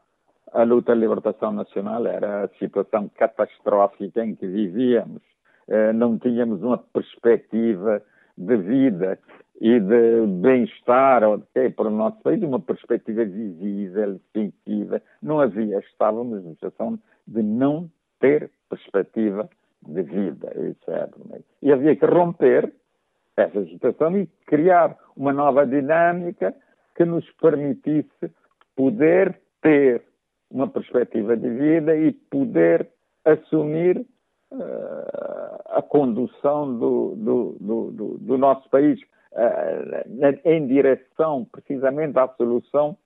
a 0.53 0.63
luta 0.63 0.95
de 0.95 1.01
libertação 1.01 1.53
nacional 1.53 2.07
era 2.07 2.45
a 2.45 2.49
situação 2.59 3.11
catastrófica 3.15 4.25
em 4.25 4.35
que 4.35 4.47
vivíamos. 4.47 5.23
Eh, 5.69 5.93
não 5.93 6.19
tínhamos 6.19 6.63
uma 6.63 6.79
perspectiva 6.79 8.03
de 8.37 8.57
vida 8.57 9.19
e 9.61 9.81
de 9.81 10.27
bem-estar 10.41 11.25
okay, 11.25 11.71
para 11.71 11.89
o 11.89 11.91
nosso 11.91 12.21
país, 12.23 12.43
uma 12.43 12.61
perspectiva 12.61 13.25
visível, 13.25 14.21
definitiva. 14.33 15.03
Não 15.23 15.41
havia, 15.41 15.79
estávamos 15.79 16.43
numa 16.43 16.55
situação 16.55 16.99
de 17.27 17.43
não 17.43 17.91
ter 18.21 18.51
perspectiva 18.69 19.49
de 19.83 20.03
vida. 20.03 20.53
Isso 20.57 20.91
era. 20.91 21.11
E 21.63 21.73
havia 21.73 21.97
que 21.97 22.07
romper 22.07 22.73
essa 23.37 23.65
situação 23.67 24.17
e 24.17 24.27
criar 24.47 24.97
uma 25.17 25.33
nova 25.33 25.67
dinâmica 25.67 26.55
que 26.95 27.05
nos 27.05 27.29
permitisse 27.33 28.33
poder 28.75 29.39
ter 29.61 30.03
uma 30.51 30.69
perspectiva 30.69 31.37
de 31.37 31.49
vida 31.49 31.97
e 31.97 32.13
poder 32.13 32.89
assumir 33.25 33.99
uh, 33.99 35.63
a 35.67 35.83
condução 35.83 36.79
do, 36.79 37.15
do, 37.17 37.57
do, 37.61 38.19
do 38.19 38.39
nosso 38.39 38.69
país 38.71 39.01
uh, 39.33 40.49
em 40.49 40.67
direção 40.67 41.45
precisamente 41.51 42.19
à 42.19 42.29
solução 42.29 42.97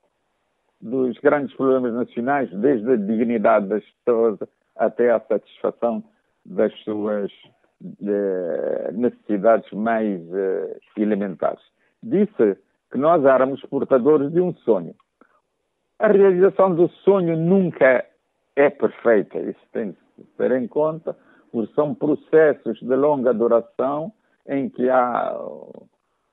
dos 0.80 1.18
grandes 1.18 1.54
problemas 1.56 1.92
nacionais, 1.92 2.50
desde 2.52 2.90
a 2.92 2.96
dignidade 2.96 3.66
das 3.66 3.84
pessoas 4.04 4.38
até 4.76 5.10
à 5.10 5.20
satisfação 5.20 6.02
das 6.44 6.72
suas 6.80 7.30
necessidades 8.92 9.70
mais 9.72 10.20
uh, 10.20 10.80
elementares. 10.96 11.62
Disse 12.02 12.58
que 12.90 12.98
nós 12.98 13.24
éramos 13.24 13.60
portadores 13.62 14.32
de 14.32 14.40
um 14.40 14.52
sonho. 14.56 14.94
A 15.98 16.08
realização 16.08 16.74
do 16.74 16.88
sonho 17.04 17.36
nunca 17.36 18.04
é 18.56 18.70
perfeita, 18.70 19.38
isso 19.38 19.60
tem 19.72 19.92
se 19.92 20.24
ter 20.36 20.52
em 20.52 20.66
conta, 20.66 21.16
porque 21.52 21.72
são 21.74 21.94
processos 21.94 22.78
de 22.80 22.96
longa 22.96 23.32
duração 23.32 24.12
em 24.46 24.68
que 24.68 24.88
há, 24.88 25.36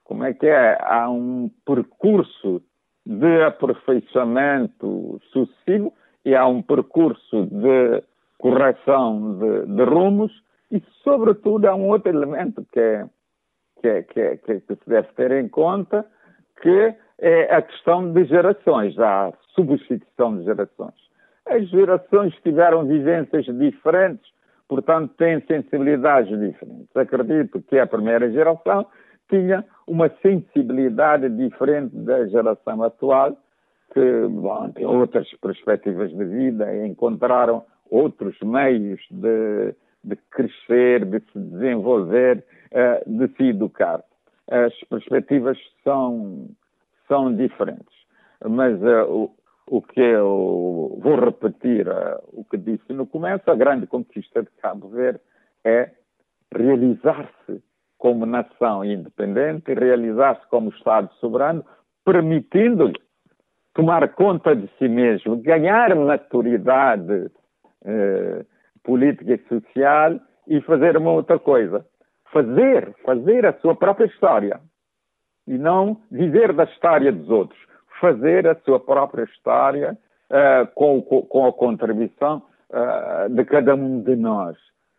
como 0.04 0.24
é 0.24 0.34
que 0.34 0.48
é, 0.48 0.78
há 0.82 1.10
um 1.10 1.50
percurso 1.66 2.62
de 3.06 3.42
aperfeiçoamento 3.44 5.20
sucessivo 5.32 5.94
e 6.26 6.36
há 6.36 6.46
um 6.46 6.62
percurso 6.62 7.46
de 7.46 8.04
correção 8.38 9.38
de, 9.40 9.66
de 9.76 9.84
rumos 9.84 10.32
e, 10.72 10.82
sobretudo, 11.04 11.66
há 11.66 11.76
um 11.76 11.88
outro 11.88 12.10
elemento 12.10 12.66
que, 12.72 12.80
é, 12.80 13.06
que, 13.82 13.88
é, 13.88 14.04
que, 14.04 14.20
é, 14.20 14.38
que, 14.38 14.60
se 14.60 14.90
deve 14.90 15.08
ter 15.14 15.32
em 15.32 15.48
conta, 15.48 16.06
que 16.62 16.96
é 17.20 17.56
a 17.56 17.62
questão 17.62 18.12
de 18.12 18.26
gerações, 18.26 18.98
a 19.00 19.34
substituição 19.56 20.38
de 20.38 20.44
gerações. 20.44 20.96
As 21.46 21.68
gerações 21.70 22.34
tiveram 22.44 22.86
vivências 22.86 23.46
diferentes, 23.46 24.30
portanto, 24.68 25.14
têm 25.18 25.42
sensibilidades 25.48 26.38
diferentes. 26.38 26.96
Acredito 26.96 27.62
que 27.62 27.80
a 27.80 27.88
primeira 27.88 28.30
geração 28.30 28.86
tinha 29.30 29.64
uma 29.88 30.10
sensibilidade 30.22 31.30
diferente 31.30 31.96
da 31.96 32.28
geração 32.28 32.84
atual, 32.84 33.38
que 33.94 34.28
bom, 34.28 34.70
tem 34.72 34.86
outras 34.86 35.30
perspectivas 35.42 36.12
de 36.12 36.26
vida, 36.26 36.86
encontraram 36.86 37.64
outros 37.90 38.38
meios 38.42 39.00
de, 39.10 39.76
de 40.04 40.16
crescer, 40.32 41.06
de 41.06 41.20
se 41.32 41.40
desenvolver, 41.40 42.44
eh, 42.72 43.04
de 43.06 43.28
se 43.36 43.50
educar. 43.50 44.04
As 44.50 44.74
perspectivas 44.90 45.58
são, 45.84 46.50
são 47.08 47.36
diferentes. 47.36 47.96
Mas 48.48 48.82
uh, 48.82 49.10
o, 49.10 49.36
o 49.68 49.82
que 49.82 50.00
eu 50.00 50.98
vou 51.02 51.16
repetir, 51.16 51.88
uh, 51.88 52.22
o 52.32 52.46
que 52.46 52.58
disse 52.58 52.94
no 52.94 53.06
começo, 53.08 53.50
a 53.50 53.56
grande 53.56 53.88
conquista 53.88 54.44
de 54.44 54.50
Cabo 54.62 54.90
Verde 54.90 55.20
é 55.66 55.92
realizar-se 56.54 57.62
como 57.98 58.26
nação 58.26 58.86
independente 58.86 59.74
realizar-se 59.74 60.48
como 60.50 60.70
Estado 60.70 61.12
soberano, 61.16 61.66
permitindo-lhe 62.06 63.00
tomar 63.74 64.08
conta 64.14 64.56
de 64.56 64.68
si 64.78 64.88
mesmo, 64.88 65.38
ganhar 65.38 65.96
maturidade 65.96 67.30
eh, 67.88 68.46
política 68.84 69.34
e 69.34 69.48
social 69.48 70.20
e 70.48 70.62
fazer 70.62 70.98
uma 70.98 71.12
outra 71.12 71.40
coisa. 71.40 71.86
Fazer, 72.32 72.94
fazer 73.06 73.46
a 73.46 73.54
sua 73.60 73.76
própria 73.76 74.06
história. 74.06 74.60
E 75.48 75.58
não 75.58 76.02
viver 76.12 76.54
da 76.54 76.66
história 76.66 77.12
dos 77.12 77.30
outros. 77.30 77.60
Fazer 78.00 78.48
a 78.48 78.56
sua 78.56 78.80
própria 78.80 79.24
história 79.24 79.98
uh, 80.30 80.68
com, 80.76 81.02
com, 81.02 81.46
a 81.46 81.54
contribuição 81.54 82.44
uh, 82.70 83.34
de 83.34 83.44
cada 83.46 83.74
um 83.76 84.02
de 84.02 84.16
nós. 84.16 84.58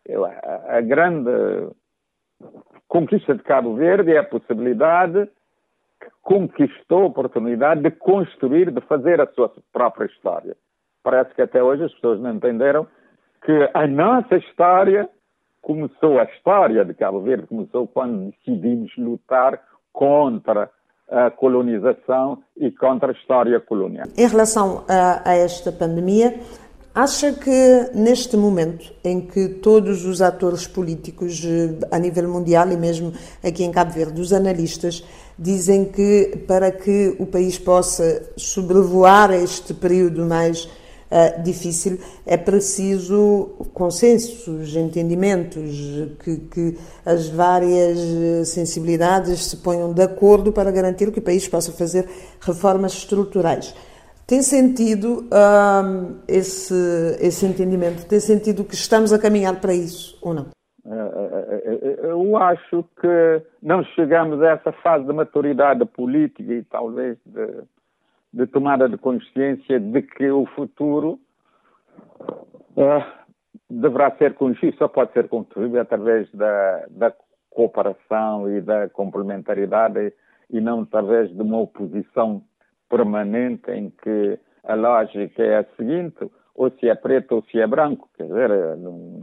A, 0.09 0.77
a 0.77 0.81
grande 0.81 1.29
conquista 2.87 3.35
de 3.35 3.43
Cabo 3.43 3.75
Verde 3.75 4.11
é 4.11 4.17
a 4.17 4.23
possibilidade 4.23 5.29
conquistou 6.21 7.03
a 7.03 7.07
oportunidade 7.07 7.81
de 7.81 7.91
construir, 7.91 8.71
de 8.71 8.81
fazer 8.81 9.19
a 9.19 9.27
sua 9.27 9.51
própria 9.71 10.05
história. 10.05 10.55
Parece 11.03 11.33
que 11.33 11.41
até 11.41 11.63
hoje 11.63 11.83
as 11.83 11.93
pessoas 11.93 12.19
não 12.19 12.35
entenderam 12.35 12.87
que 13.45 13.69
a 13.73 13.87
nossa 13.87 14.35
história 14.35 15.09
começou, 15.61 16.19
a 16.19 16.23
história 16.25 16.83
de 16.83 16.93
Cabo 16.93 17.21
Verde 17.21 17.47
começou 17.47 17.87
quando 17.87 18.31
decidimos 18.31 18.91
lutar 18.97 19.61
contra 19.93 20.69
a 21.09 21.31
colonização 21.31 22.43
e 22.55 22.71
contra 22.71 23.09
a 23.09 23.13
história 23.13 23.59
colonial. 23.59 24.07
Em 24.17 24.27
relação 24.27 24.85
a, 24.87 25.29
a 25.29 25.33
esta 25.35 25.71
pandemia, 25.71 26.35
Acha 26.93 27.31
que 27.31 27.91
neste 27.93 28.35
momento 28.35 28.91
em 29.03 29.21
que 29.21 29.47
todos 29.47 30.05
os 30.05 30.23
atores 30.23 30.65
políticos 30.65 31.45
eh, 31.45 31.77
a 31.91 31.99
nível 31.99 32.27
mundial 32.27 32.69
e 32.71 32.75
mesmo 32.75 33.13
aqui 33.43 33.63
em 33.63 33.71
Cabo 33.71 33.93
Verde, 33.93 34.19
os 34.19 34.33
analistas, 34.33 35.03
dizem 35.37 35.85
que 35.85 36.43
para 36.47 36.71
que 36.71 37.15
o 37.19 37.27
país 37.27 37.59
possa 37.59 38.33
sobrevoar 38.35 39.31
este 39.31 39.71
período 39.73 40.25
mais 40.25 40.67
uh, 41.11 41.41
difícil 41.41 41.99
é 42.25 42.37
preciso 42.37 43.49
consensos, 43.73 44.75
entendimentos, 44.75 46.17
que, 46.23 46.37
que 46.37 46.77
as 47.05 47.29
várias 47.29 47.97
eh, 47.99 48.45
sensibilidades 48.45 49.45
se 49.45 49.57
ponham 49.57 49.93
de 49.93 50.01
acordo 50.01 50.51
para 50.51 50.71
garantir 50.71 51.11
que 51.11 51.19
o 51.19 51.21
país 51.21 51.47
possa 51.47 51.71
fazer 51.71 52.07
reformas 52.41 52.93
estruturais. 52.93 53.75
Tem 54.27 54.43
sentido 54.43 55.25
hum, 55.25 56.19
esse, 56.27 56.73
esse 57.19 57.45
entendimento? 57.47 58.07
Tem 58.07 58.19
sentido 58.19 58.63
que 58.63 58.75
estamos 58.75 59.11
a 59.11 59.17
caminhar 59.17 59.59
para 59.59 59.73
isso 59.73 60.19
ou 60.21 60.35
não? 60.35 60.47
É, 60.85 60.91
é, 60.91 62.11
eu 62.11 62.37
acho 62.37 62.83
que 63.01 63.41
não 63.61 63.83
chegamos 63.95 64.41
a 64.41 64.51
essa 64.51 64.71
fase 64.71 65.05
de 65.05 65.13
maturidade 65.13 65.83
política 65.85 66.53
e 66.53 66.63
talvez 66.63 67.17
de, 67.25 67.63
de 68.31 68.45
tomada 68.47 68.87
de 68.87 68.97
consciência 68.97 69.79
de 69.79 70.01
que 70.01 70.29
o 70.29 70.45
futuro 70.47 71.19
uh, 72.77 73.03
deverá 73.69 74.15
ser 74.17 74.33
conhecido, 74.35 74.77
só 74.77 74.87
pode 74.87 75.13
ser 75.13 75.27
construído 75.27 75.77
através 75.77 76.31
da, 76.31 76.85
da 76.89 77.13
cooperação 77.49 78.49
e 78.49 78.61
da 78.61 78.89
complementaridade 78.89 80.13
e 80.49 80.61
não 80.61 80.81
através 80.81 81.29
de 81.29 81.41
uma 81.41 81.59
oposição 81.59 82.43
permanente 82.89 83.69
em 83.71 83.89
que 83.89 84.39
a 84.63 84.75
lógica 84.75 85.43
é 85.43 85.59
a 85.59 85.65
seguinte, 85.75 86.29
ou 86.55 86.69
se 86.71 86.89
é 86.89 86.95
preto 86.95 87.35
ou 87.35 87.43
se 87.43 87.59
é 87.59 87.67
branco, 87.67 88.09
quer 88.15 88.23
dizer, 88.23 88.49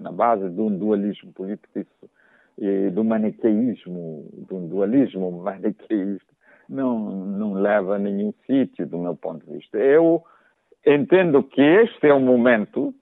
na 0.00 0.10
base 0.10 0.48
de 0.48 0.60
um 0.60 0.76
dualismo 0.76 1.32
político 1.32 1.78
isso, 1.78 2.10
e 2.58 2.90
do 2.90 3.04
maniqueísmo, 3.04 4.28
de 4.32 4.54
um 4.54 4.66
dualismo 4.66 5.30
maniqueísta, 5.30 6.35
não, 6.68 6.98
não 6.98 7.54
leva 7.54 7.96
a 7.96 7.98
nenhum 7.98 8.32
sítio, 8.46 8.86
do 8.86 8.98
meu 8.98 9.16
ponto 9.16 9.44
de 9.46 9.52
vista. 9.52 9.78
Eu 9.78 10.22
entendo 10.84 11.42
que 11.42 11.60
este 11.60 12.08
é 12.08 12.14
o 12.14 12.20
momento, 12.20 12.94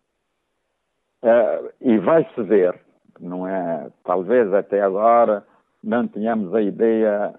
uh, 1.23 1.73
e 1.81 1.99
vai-se 1.99 2.43
ver, 2.43 2.79
não 3.21 3.47
é? 3.47 3.91
Talvez 4.05 4.53
até 4.53 4.81
agora 4.81 5.45
não 5.83 6.09
tenhamos 6.09 6.55
a 6.55 6.63
ideia 6.63 7.35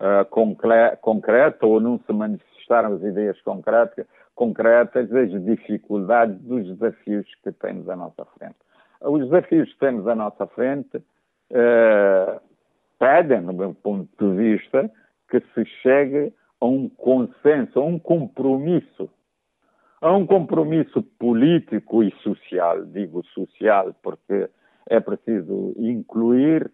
uh, 0.00 0.96
concreta 1.00 1.66
ou 1.66 1.80
não 1.80 1.98
se 1.98 2.12
manifestaram 2.12 2.94
as 2.94 3.02
ideias 3.02 3.40
concretas, 3.42 4.06
concretas 4.34 5.08
das 5.08 5.30
dificuldades, 5.44 6.36
dos 6.40 6.66
desafios 6.66 7.26
que 7.42 7.52
temos 7.52 7.88
à 7.88 7.96
nossa 7.96 8.24
frente. 8.36 8.56
Os 9.00 9.22
desafios 9.24 9.72
que 9.72 9.78
temos 9.78 10.08
à 10.08 10.14
nossa 10.14 10.46
frente 10.48 11.02
eh, 11.50 12.40
pedem, 12.98 13.42
no 13.42 13.52
meu 13.52 13.74
ponto 13.74 14.08
de 14.18 14.36
vista, 14.36 14.90
que 15.28 15.40
se 15.54 15.64
chegue 15.82 16.32
a 16.60 16.66
um 16.66 16.88
consenso, 16.88 17.78
a 17.78 17.84
um 17.84 17.98
compromisso, 17.98 19.10
a 20.00 20.14
um 20.14 20.26
compromisso 20.26 21.02
político 21.18 22.02
e 22.02 22.10
social, 22.22 22.84
digo 22.86 23.24
social, 23.28 23.94
porque 24.02 24.48
é 24.88 25.00
preciso 25.00 25.74
incluir, 25.78 26.70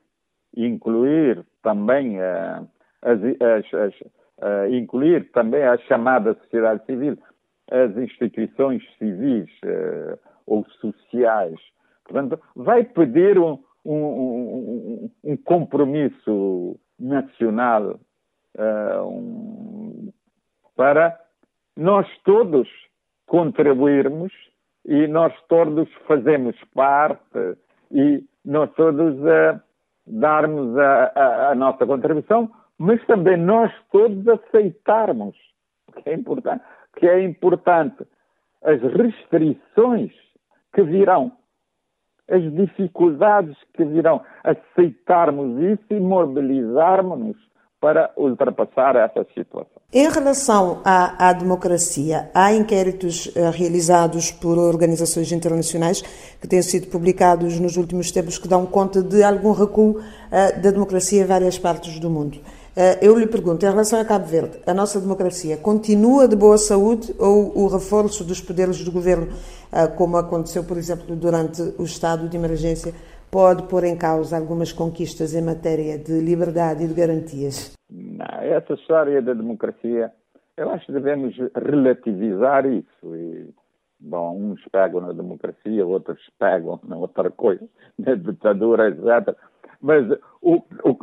incluir 0.56 1.44
também 1.62 2.18
uh, 2.18 2.68
as, 3.02 3.20
as, 3.22 3.74
as, 3.74 4.00
uh, 4.00 4.72
incluir 4.72 5.30
também 5.32 5.62
a 5.62 5.78
chamada 5.78 6.34
sociedade 6.34 6.84
civil, 6.86 7.16
as 7.70 7.96
instituições 7.96 8.82
civis 8.98 9.48
uh, 9.64 10.18
ou 10.46 10.66
sociais. 10.80 11.58
Portanto, 12.04 12.40
vai 12.56 12.82
pedir 12.84 13.38
um, 13.38 13.58
um, 13.84 13.94
um, 13.94 15.10
um 15.24 15.36
compromisso 15.36 16.78
nacional 16.98 17.98
uh, 18.60 19.06
um, 19.06 20.12
para 20.76 21.18
nós 21.76 22.06
todos 22.24 22.68
contribuirmos 23.26 24.32
e 24.84 25.06
nós 25.06 25.32
todos 25.48 25.88
fazemos 26.06 26.56
parte 26.74 27.56
e 27.90 28.24
nós 28.44 28.70
todos 28.74 29.16
uh, 29.18 29.60
darmos 30.06 30.76
a, 30.78 31.12
a, 31.14 31.50
a, 31.50 31.54
nossa 31.54 31.86
contribuição 31.86 32.50
mas 32.80 33.04
também 33.04 33.36
nós 33.36 33.70
todos 33.92 34.26
aceitarmos, 34.26 35.36
que 36.02 36.08
é 36.08 36.14
importante, 36.14 36.64
que 36.96 37.06
é 37.06 37.22
importante 37.22 38.06
as 38.62 38.80
restrições 38.80 40.10
que 40.72 40.82
virão, 40.84 41.30
as 42.26 42.42
dificuldades 42.54 43.54
que 43.74 43.84
virão, 43.84 44.24
aceitarmos 44.42 45.60
isso 45.60 45.84
e 45.90 46.00
mobilizarmos-nos 46.00 47.36
para 47.80 48.10
ultrapassar 48.14 48.94
essa 48.94 49.26
situação. 49.34 49.80
Em 49.92 50.08
relação 50.08 50.82
à, 50.84 51.30
à 51.30 51.32
democracia, 51.32 52.30
há 52.34 52.52
inquéritos 52.52 53.26
uh, 53.26 53.50
realizados 53.50 54.30
por 54.30 54.58
organizações 54.58 55.32
internacionais 55.32 56.02
que 56.40 56.46
têm 56.46 56.60
sido 56.60 56.88
publicados 56.88 57.58
nos 57.58 57.76
últimos 57.76 58.12
tempos 58.12 58.38
que 58.38 58.46
dão 58.46 58.66
conta 58.66 59.02
de 59.02 59.22
algum 59.22 59.52
recuo 59.52 59.98
uh, 59.98 60.60
da 60.60 60.70
democracia 60.70 61.22
em 61.22 61.24
várias 61.24 61.58
partes 61.58 61.98
do 61.98 62.10
mundo. 62.10 62.36
Uh, 62.36 63.00
eu 63.00 63.18
lhe 63.18 63.26
pergunto, 63.26 63.64
em 63.64 63.68
relação 63.68 63.98
a 63.98 64.04
Cabo 64.04 64.26
Verde, 64.26 64.58
a 64.66 64.74
nossa 64.74 65.00
democracia 65.00 65.56
continua 65.56 66.28
de 66.28 66.36
boa 66.36 66.58
saúde 66.58 67.14
ou 67.18 67.50
o 67.58 67.66
reforço 67.66 68.22
dos 68.22 68.42
poderes 68.42 68.84
do 68.84 68.92
governo, 68.92 69.28
como 69.96 70.16
aconteceu, 70.16 70.64
por 70.64 70.76
exemplo, 70.76 71.14
durante 71.14 71.62
o 71.78 71.84
estado 71.84 72.28
de 72.28 72.36
emergência, 72.36 72.92
pode 73.30 73.62
pôr 73.68 73.84
em 73.84 73.96
causa 73.96 74.36
algumas 74.36 74.72
conquistas 74.72 75.34
em 75.34 75.42
matéria 75.42 75.98
de 75.98 76.20
liberdade 76.20 76.84
e 76.84 76.88
de 76.88 76.94
garantias? 76.94 77.74
Não, 77.90 78.26
essa 78.42 78.74
história 78.74 79.22
da 79.22 79.32
democracia, 79.32 80.12
eu 80.56 80.70
acho 80.70 80.86
que 80.86 80.92
devemos 80.92 81.36
relativizar 81.54 82.66
isso. 82.66 83.16
E, 83.16 83.48
bom, 84.00 84.36
uns 84.36 84.62
pegam 84.70 85.00
na 85.00 85.12
democracia, 85.12 85.86
outros 85.86 86.20
pegam 86.38 86.80
na 86.84 86.96
outra 86.96 87.30
coisa, 87.30 87.66
na 87.98 88.14
ditadura, 88.14 88.88
etc. 88.88 89.36
Mas 89.80 90.10
o, 90.42 90.62
o, 90.84 90.98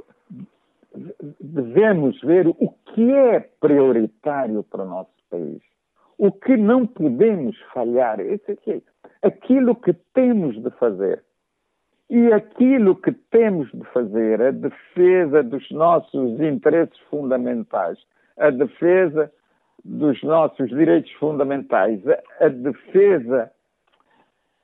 devemos 1.39 2.19
ver 2.21 2.47
o 2.47 2.73
que 2.93 3.11
é 3.11 3.39
prioritário 3.59 4.63
para 4.63 4.83
o 4.83 4.89
nosso 4.89 5.11
país. 5.29 5.61
O 6.17 6.31
que 6.31 6.57
não 6.57 6.87
podemos 6.87 7.55
falhar, 7.73 8.17
aquilo 9.21 9.75
que 9.75 9.93
temos 10.13 10.61
de 10.61 10.71
fazer 10.71 11.23
e 12.09 12.31
aquilo 12.31 12.95
que 12.95 13.11
temos 13.11 13.69
de 13.71 13.83
fazer, 13.91 14.41
a 14.41 14.51
defesa 14.51 15.43
dos 15.43 15.69
nossos 15.71 16.39
interesses 16.39 16.97
fundamentais, 17.09 17.97
a 18.37 18.49
defesa 18.49 19.31
dos 19.83 20.21
nossos 20.23 20.69
direitos 20.69 21.11
fundamentais, 21.13 22.01
a, 22.39 22.47
defesa 22.47 23.51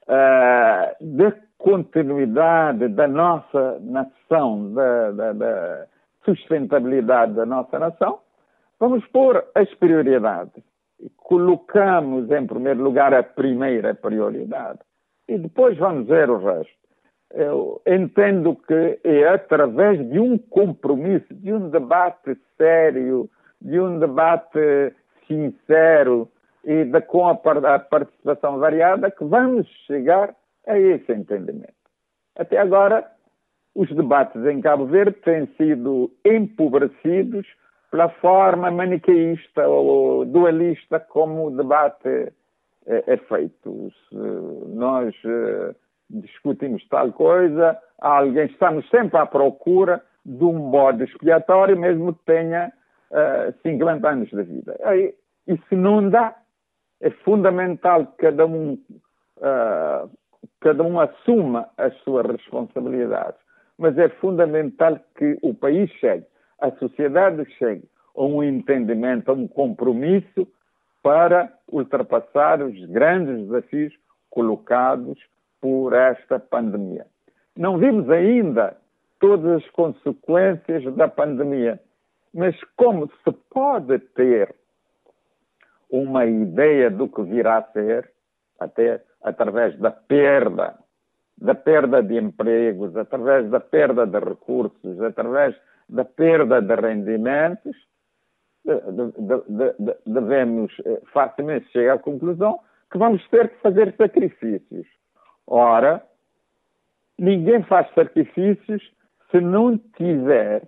uh, 0.03 1.05
da 1.17 1.33
continuidade 1.57 2.87
da 2.89 3.07
nossa 3.07 3.79
nação, 3.81 4.73
da, 4.73 5.11
da, 5.11 5.33
da 5.33 5.85
sustentabilidade 6.25 7.33
da 7.33 7.45
nossa 7.45 7.77
nação, 7.77 8.19
vamos 8.79 9.05
pôr 9.07 9.43
as 9.55 9.73
prioridades. 9.75 10.63
Colocamos 11.17 12.31
em 12.31 12.47
primeiro 12.47 12.81
lugar 12.81 13.13
a 13.13 13.23
primeira 13.23 13.93
prioridade 13.93 14.79
e 15.27 15.37
depois 15.37 15.77
vamos 15.77 16.07
ver 16.07 16.29
o 16.29 16.37
resto 16.37 16.82
eu 17.33 17.81
entendo 17.85 18.55
que 18.55 18.99
é 19.03 19.27
através 19.27 19.97
de 20.09 20.19
um 20.19 20.37
compromisso, 20.37 21.33
de 21.33 21.51
um 21.51 21.69
debate 21.69 22.37
sério, 22.57 23.29
de 23.59 23.79
um 23.79 23.97
debate 23.97 24.93
sincero 25.27 26.29
e 26.63 26.85
de, 26.85 27.01
com 27.01 27.27
a, 27.27 27.31
a 27.31 27.79
participação 27.79 28.59
variada 28.59 29.09
que 29.09 29.25
vamos 29.25 29.67
chegar 29.87 30.35
a 30.67 30.77
esse 30.79 31.11
entendimento. 31.11 31.73
Até 32.37 32.57
agora, 32.57 33.05
os 33.75 33.89
debates 33.89 34.43
em 34.45 34.61
Cabo 34.61 34.85
Verde 34.85 35.17
têm 35.23 35.47
sido 35.57 36.11
empobrecidos 36.23 37.47
pela 37.89 38.09
forma 38.09 38.69
maniqueísta 38.71 39.67
ou 39.67 40.25
dualista 40.25 40.99
como 40.99 41.47
o 41.47 41.55
debate 41.55 42.31
é, 42.85 43.03
é 43.07 43.17
feito. 43.17 43.91
Nós 44.11 45.13
eh, 45.25 45.75
discutimos 46.13 46.87
tal 46.89 47.11
coisa, 47.11 47.77
alguém, 47.99 48.45
estamos 48.45 48.87
sempre 48.89 49.17
à 49.17 49.25
procura 49.25 50.01
de 50.25 50.43
um 50.43 50.69
bode 50.69 51.03
expiatório, 51.03 51.77
mesmo 51.77 52.13
que 52.13 52.23
tenha 52.25 52.71
uh, 53.11 53.49
eh, 53.49 53.53
50 53.63 54.09
anos 54.09 54.29
de 54.29 54.43
vida. 54.43 54.79
Aí, 54.83 55.13
isso 55.47 55.75
não 55.75 56.09
dá. 56.09 56.35
É 57.01 57.09
fundamental 57.09 58.05
que 58.05 58.17
cada 58.17 58.45
um, 58.45 58.73
uh, 59.37 60.09
cada 60.61 60.83
um 60.83 60.99
assuma 60.99 61.67
as 61.77 61.93
suas 62.03 62.25
responsabilidades. 62.25 63.39
Mas 63.77 63.97
é 63.97 64.07
fundamental 64.07 64.97
que 65.17 65.37
o 65.41 65.53
país 65.53 65.89
chegue, 65.99 66.25
a 66.61 66.71
sociedade 66.71 67.43
chegue 67.57 67.83
a 68.15 68.23
um 68.23 68.41
entendimento, 68.41 69.29
a 69.29 69.33
um 69.33 69.47
compromisso 69.47 70.47
para 71.01 71.51
ultrapassar 71.69 72.61
os 72.61 72.79
grandes 72.85 73.45
desafios 73.45 73.93
colocados 74.29 75.19
por 75.63 75.93
esta 75.93 76.39
pandemia. 76.39 77.05
Não 77.55 77.77
vimos 77.77 78.09
ainda 78.09 78.75
todas 79.17 79.63
as 79.63 79.69
consequências 79.69 80.83
da 80.95 81.07
pandemia, 81.07 81.79
mas 82.33 82.53
como 82.75 83.07
se 83.07 83.31
pode 83.49 83.97
ter 83.99 84.53
uma 85.89 86.25
ideia 86.25 86.91
do 86.91 87.07
que 87.07 87.23
virá 87.23 87.59
a 87.59 87.71
ser, 87.71 88.11
até 88.59 89.01
através 89.23 89.79
da 89.79 89.89
perda, 89.89 90.77
da 91.37 91.55
perda 91.55 92.03
de 92.03 92.17
empregos, 92.17 92.97
através 92.97 93.49
da 93.49 93.61
perda 93.61 94.05
de 94.05 94.19
recursos, 94.19 94.99
através 95.01 95.55
da 95.87 96.03
perda 96.03 96.61
de 96.61 96.75
rendimentos, 96.75 97.77
devemos 100.05 100.73
eh, 100.83 101.01
facilmente 101.13 101.71
chegar 101.71 101.93
à 101.93 101.99
conclusão 101.99 102.59
que 102.91 102.97
vamos 102.97 103.25
ter 103.29 103.47
que 103.47 103.61
fazer 103.61 103.95
sacrifícios 103.95 104.87
Ora, 105.47 106.03
ninguém 107.17 107.63
faz 107.63 107.87
sacrifícios 107.93 108.81
se 109.31 109.41
não 109.41 109.77
tiver 109.97 110.63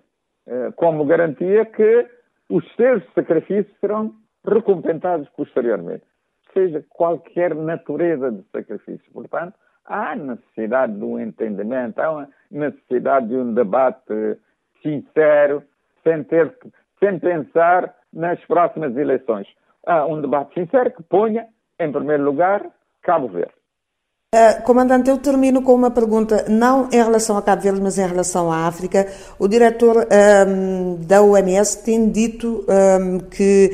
eh, 0.48 0.72
como 0.76 1.06
garantia 1.06 1.66
que 1.66 2.08
os 2.50 2.64
seus 2.76 3.04
sacrifícios 3.14 3.76
serão 3.80 4.14
recompensados 4.46 5.28
posteriormente. 5.30 6.04
Seja 6.54 6.84
qualquer 6.90 7.54
natureza 7.56 8.32
de 8.32 8.44
sacrifício. 8.52 9.12
Portanto, 9.12 9.56
há 9.86 10.16
necessidade 10.16 10.94
de 10.94 11.04
um 11.04 11.20
entendimento, 11.20 12.00
há 12.00 12.28
necessidade 12.50 13.28
de 13.28 13.36
um 13.36 13.54
debate 13.54 14.38
sincero, 14.82 15.64
sem, 16.04 16.24
ter, 16.24 16.56
sem 17.00 17.20
pensar 17.20 17.94
nas 18.14 18.40
próximas 18.46 18.96
eleições. 18.96 19.48
Há 19.86 20.06
um 20.06 20.22
debate 20.22 20.54
sincero 20.54 20.92
que 20.92 21.04
ponha, 21.04 21.48
em 21.80 21.92
primeiro 21.92 22.24
lugar, 22.24 22.66
Cabo 23.02 23.28
Verde. 23.28 23.54
Uh, 24.36 24.62
comandante, 24.64 25.10
eu 25.10 25.18
termino 25.18 25.62
com 25.62 25.74
uma 25.74 25.90
pergunta, 25.90 26.44
não 26.50 26.90
em 26.92 27.02
relação 27.02 27.38
a 27.38 27.42
Cabo 27.42 27.62
Verde, 27.62 27.80
mas 27.82 27.98
em 27.98 28.06
relação 28.06 28.52
à 28.52 28.68
África. 28.68 29.08
O 29.40 29.48
diretor 29.48 29.96
um, 29.96 30.02
ehm, 30.12 31.08
da 31.08 31.22
OMS 31.22 31.82
tem 31.86 32.12
dito 32.12 32.66
um, 32.68 32.72
ehm, 32.74 33.20
que 33.30 33.72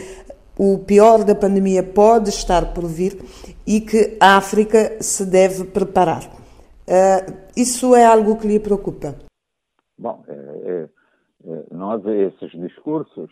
o 0.60 0.78
pior 0.78 1.24
da 1.24 1.34
pandemia 1.34 1.82
pode 1.82 2.30
estar 2.30 2.76
por 2.76 2.86
vir 2.86 3.17
e 3.65 3.82
que 3.82 4.15
a 4.19 4.38
África 4.38 5.02
se 5.02 5.26
deve 5.26 5.63
preparar. 5.63 6.26
Uh, 6.88 7.34
isso 7.58 7.95
é 7.95 8.06
algo 8.06 8.38
que 8.38 8.47
lhe 8.47 8.60
preocupa? 8.60 9.15
Bom, 9.97 10.24
é, 10.28 10.34
é, 10.34 10.88
é 11.43 11.63
nós, 11.71 12.06
esses 12.06 12.52
discursos, 12.52 13.32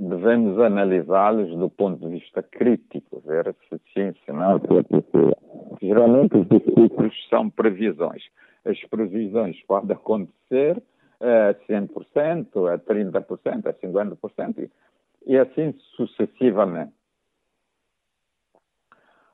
devemos 0.00 0.58
analisá-los 0.58 1.56
do 1.56 1.70
ponto 1.70 2.04
de 2.04 2.18
vista 2.18 2.42
crítico, 2.42 3.22
ver 3.24 3.54
se 3.68 3.80
sim, 3.94 4.12
se 4.24 4.32
não, 4.32 4.58
Geralmente 5.80 6.36
os 6.36 6.48
discursos 6.48 7.28
são 7.28 7.48
previsões. 7.50 8.22
As 8.64 8.78
previsões 8.84 9.60
podem 9.62 9.96
acontecer 9.96 10.82
a 11.20 11.54
100%, 11.68 12.72
a 12.72 12.78
30%, 12.78 13.66
a 13.66 13.72
50% 13.72 14.70
e 15.26 15.38
assim 15.38 15.74
sucessivamente. 15.96 16.92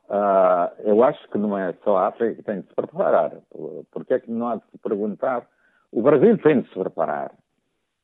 Uh, 0.08 0.68
eu 0.84 1.02
acho 1.02 1.28
que 1.30 1.38
não 1.38 1.56
é 1.56 1.72
só 1.82 1.96
a 1.96 2.08
África 2.08 2.34
que 2.34 2.42
tem 2.42 2.60
de 2.60 2.68
se 2.68 2.74
preparar. 2.74 3.32
Porque 3.90 4.14
é 4.14 4.20
que 4.20 4.30
não 4.30 4.48
há 4.48 4.56
de 4.56 4.62
se 4.70 4.78
perguntar? 4.78 5.46
O 5.90 6.02
Brasil 6.02 6.36
tem 6.38 6.60
de 6.60 6.68
se 6.68 6.74
preparar. 6.74 7.32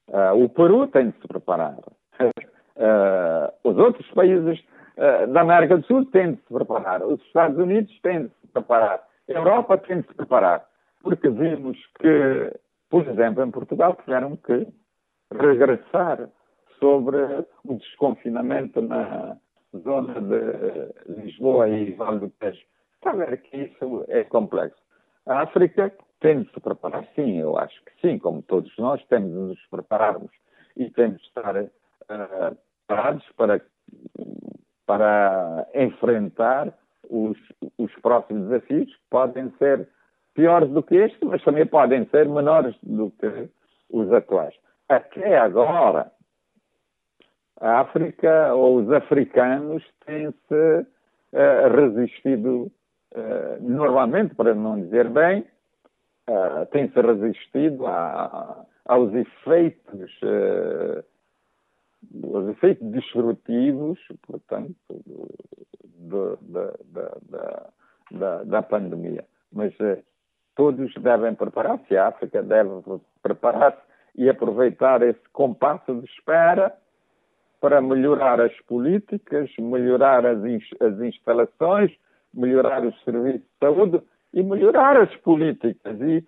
Uh, 0.09 0.45
o 0.45 0.49
Peru 0.49 0.87
tem 0.89 1.11
de 1.11 1.21
se 1.21 1.29
preparar. 1.29 1.77
Uh, 2.19 3.53
os 3.69 3.77
outros 3.77 4.07
países 4.13 4.61
da 5.33 5.41
América 5.41 5.79
do 5.79 5.87
Sul 5.87 6.05
têm 6.07 6.35
de 6.35 6.41
se 6.43 6.53
preparar. 6.53 7.03
Os 7.03 7.21
Estados 7.23 7.59
Unidos 7.59 7.99
têm 8.03 8.25
de 8.25 8.29
se 8.29 8.47
preparar. 8.53 9.03
A 9.29 9.33
Europa 9.33 9.79
tem 9.79 10.01
de 10.01 10.07
se 10.07 10.15
preparar. 10.15 10.67
Porque 11.03 11.29
vimos 11.31 11.79
que, 11.99 12.53
por 12.91 13.07
exemplo, 13.09 13.43
em 13.43 13.51
Portugal 13.51 13.97
tiveram 14.05 14.37
que 14.37 14.67
regressar 15.33 16.29
sobre 16.79 17.17
o 17.65 17.75
desconfinamento 17.75 18.83
na 18.83 19.37
zona 19.79 20.21
de 20.21 21.23
Lisboa 21.23 21.69
e 21.69 21.93
Vale 21.93 22.21
do 22.21 22.31
Tejo. 22.31 22.61
Está 22.95 23.11
a 23.11 23.15
ver 23.15 23.41
que 23.43 23.57
isso 23.57 24.05
é 24.09 24.25
complexo. 24.25 24.81
A 25.27 25.43
África 25.43 25.93
tem 26.21 26.43
de 26.43 26.53
se 26.53 26.61
preparar, 26.61 27.07
sim, 27.15 27.39
eu 27.39 27.57
acho 27.57 27.83
que 27.85 27.93
sim, 28.01 28.19
como 28.19 28.43
todos 28.43 28.71
nós, 28.77 29.03
temos 29.07 29.31
de 29.31 29.39
nos 29.39 29.67
prepararmos 29.69 30.31
e 30.77 30.91
temos 30.91 31.19
de 31.21 31.29
estar 31.29 31.57
uh, 31.63 32.57
preparados 32.87 33.25
para, 33.37 33.63
para 34.91 35.69
enfrentar 35.73 36.75
os, 37.09 37.39
os 37.79 37.95
próximos 38.03 38.49
desafios, 38.49 38.93
que 38.93 39.03
podem 39.09 39.49
ser 39.57 39.89
piores 40.35 40.69
do 40.71 40.83
que 40.83 40.97
este, 40.97 41.25
mas 41.25 41.41
também 41.45 41.65
podem 41.65 42.05
ser 42.07 42.29
menores 42.29 42.75
do 42.83 43.13
que 43.13 43.49
os 43.89 44.13
atuais. 44.13 44.53
Até 44.89 45.39
agora, 45.39 46.11
a 47.61 47.81
África 47.83 48.53
ou 48.53 48.79
os 48.79 48.91
africanos 48.91 49.85
têm-se 50.05 50.55
uh, 50.55 51.77
resistido 51.77 52.73
uh, 53.15 53.61
normalmente, 53.61 54.35
para 54.35 54.57
não 54.57 54.81
dizer 54.81 55.09
bem, 55.09 55.47
uh, 56.29 56.67
têm-se 56.73 57.01
resistido 57.01 57.87
a, 57.87 58.65
aos 58.87 59.15
efeitos 59.15 60.11
aos 62.33 62.49
efeitos 62.49 62.91
destrutivos, 62.91 63.99
portanto, 64.27 64.75
do, 65.85 66.39
da, 66.43 66.73
da, 67.31 67.67
da, 68.11 68.45
da, 68.45 68.63
pandemia. 68.63 69.25
Mas 69.53 69.75
todos 70.55 70.93
devem 70.95 71.35
preparar-se, 71.35 71.97
a 71.97 72.09
África 72.09 72.43
deve 72.43 72.71
preparar-se 73.23 73.81
e 74.17 74.29
aproveitar 74.29 75.03
esse 75.03 75.29
compasso 75.33 75.95
de 75.95 76.05
espera 76.07 76.75
para 77.61 77.81
melhorar 77.81 78.41
as 78.41 78.59
políticas, 78.63 79.51
melhorar 79.59 80.25
as, 80.25 80.39
as 80.81 81.01
instalações, 81.01 81.93
melhorar 82.33 82.85
os 82.85 82.99
serviços 83.05 83.41
de 83.41 83.47
saúde 83.61 84.03
e 84.33 84.43
melhorar 84.43 84.97
as 84.97 85.15
políticas 85.17 86.01
e, 86.01 86.25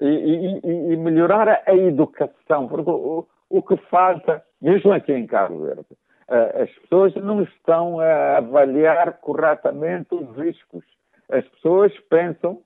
e, 0.00 0.60
e, 0.64 0.92
e 0.92 0.96
melhorar 0.96 1.62
a 1.66 1.74
educação, 1.74 2.68
porque 2.68 2.90
o, 2.90 3.26
o, 3.58 3.62
que 3.62 3.76
falta, 3.88 4.42
mesmo 4.60 4.92
aqui 4.92 5.12
em 5.12 5.26
Cabo 5.26 5.60
Verde, 5.60 5.86
as 6.28 6.70
pessoas 6.80 7.14
não 7.16 7.42
estão 7.42 8.00
a 8.00 8.38
avaliar 8.38 9.12
corretamente 9.20 10.14
os 10.14 10.36
riscos. 10.36 10.84
As 11.30 11.46
pessoas 11.48 11.92
pensam, 12.10 12.60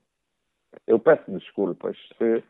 eu 0.87 0.99
peço 0.99 1.29
desculpas 1.31 1.97
se 2.17 2.43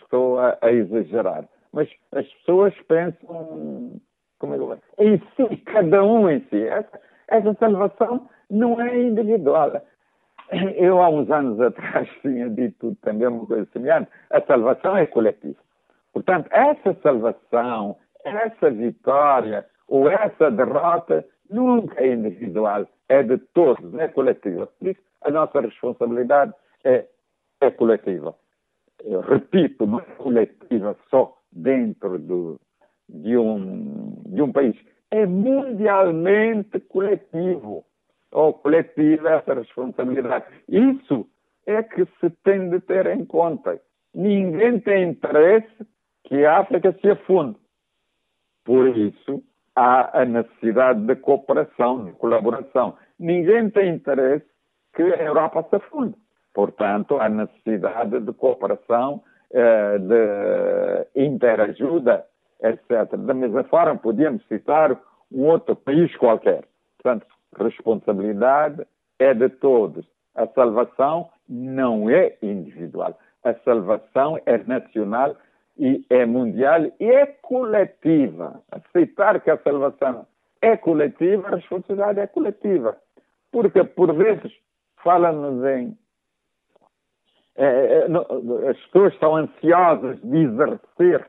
estou 0.00 0.38
a, 0.38 0.56
a 0.62 0.72
exagerar, 0.72 1.44
mas 1.72 1.88
as 2.12 2.26
pessoas 2.34 2.74
pensam 2.88 4.00
como 4.38 4.54
é 4.54 4.76
que 4.76 5.04
em 5.04 5.18
si, 5.36 5.56
cada 5.58 6.02
um 6.02 6.28
em 6.28 6.40
si. 6.48 6.62
Essa, 6.62 7.00
essa 7.28 7.54
salvação 7.54 8.28
não 8.50 8.80
é 8.80 9.00
individual. 9.00 9.80
Eu, 10.76 11.00
há 11.00 11.08
uns 11.08 11.30
anos 11.30 11.60
atrás, 11.60 12.08
tinha 12.20 12.50
dito 12.50 12.94
também 13.02 13.28
uma 13.28 13.46
coisa 13.46 13.66
semelhante. 13.72 14.10
A 14.30 14.40
salvação 14.42 14.96
é 14.96 15.06
coletiva. 15.06 15.58
Portanto, 16.12 16.48
essa 16.50 16.94
salvação, 17.02 17.96
essa 18.24 18.70
vitória 18.70 19.66
ou 19.88 20.08
essa 20.08 20.50
derrota 20.50 21.24
nunca 21.50 22.02
é 22.02 22.12
individual, 22.12 22.86
é 23.08 23.22
de 23.22 23.38
todos, 23.38 23.94
é 23.98 24.08
coletiva. 24.08 24.66
Por 24.66 24.88
isso, 24.88 25.00
a 25.22 25.30
nossa 25.30 25.60
responsabilidade 25.60 26.52
é, 26.84 27.06
é 27.60 27.70
coletiva. 27.70 28.34
Eu 29.04 29.20
repito, 29.20 29.86
não 29.86 30.00
é 30.00 30.04
coletiva 30.16 30.96
só 31.10 31.36
dentro 31.50 32.18
do, 32.18 32.60
de 33.08 33.36
um, 33.36 34.22
de 34.26 34.42
um 34.42 34.52
país. 34.52 34.76
É 35.10 35.26
mundialmente 35.26 36.80
coletivo, 36.80 37.84
ou 38.30 38.54
coletiva 38.54 39.30
essa 39.30 39.54
responsabilidade. 39.54 40.46
Isso 40.68 41.26
é 41.66 41.82
que 41.82 42.06
se 42.18 42.30
tem 42.42 42.70
de 42.70 42.80
ter 42.80 43.06
em 43.06 43.24
conta. 43.24 43.80
Ninguém 44.14 44.80
tem 44.80 45.10
interesse 45.10 45.86
que 46.32 46.46
a 46.46 46.60
África 46.60 46.96
se 46.98 47.10
afunde. 47.10 47.58
Por 48.64 48.88
isso, 48.96 49.42
há 49.76 50.22
a 50.22 50.24
necessidade 50.24 51.02
de 51.04 51.14
cooperação, 51.16 52.06
de 52.06 52.12
colaboração. 52.12 52.96
Ninguém 53.18 53.68
tem 53.68 53.96
interesse 53.96 54.46
que 54.96 55.02
a 55.02 55.22
Europa 55.22 55.62
se 55.68 55.76
afunde. 55.76 56.14
Portanto, 56.54 57.18
há 57.20 57.28
necessidade 57.28 58.18
de 58.18 58.32
cooperação, 58.32 59.22
eh, 59.52 59.98
de 59.98 61.22
interajuda 61.22 62.24
etc. 62.62 63.14
Da 63.14 63.34
mesma 63.34 63.64
forma, 63.64 63.98
podíamos 63.98 64.42
citar 64.46 64.98
um 65.30 65.44
outro 65.44 65.76
país 65.76 66.16
qualquer. 66.16 66.64
Portanto, 66.96 67.26
responsabilidade 67.58 68.86
é 69.18 69.34
de 69.34 69.50
todos. 69.50 70.06
A 70.34 70.46
salvação 70.46 71.28
não 71.46 72.08
é 72.08 72.38
individual. 72.40 73.18
A 73.44 73.52
salvação 73.64 74.40
é 74.46 74.56
nacional 74.64 75.36
e 75.78 76.04
é 76.10 76.26
mundial 76.26 76.84
e 77.00 77.10
é 77.10 77.26
coletiva. 77.26 78.60
Aceitar 78.70 79.40
que 79.40 79.50
a 79.50 79.58
salvação 79.58 80.26
é 80.60 80.76
coletiva, 80.76 81.48
a 81.48 81.56
responsabilidade 81.56 82.20
é 82.20 82.26
coletiva. 82.26 82.96
Porque, 83.50 83.82
por 83.84 84.14
vezes, 84.14 84.52
fala-nos 85.02 85.64
em. 85.64 85.98
É, 87.54 88.06
as 88.70 88.78
pessoas 88.86 89.12
estão 89.12 89.36
ansiosas 89.36 90.18
de 90.22 90.38
exercer 90.38 91.28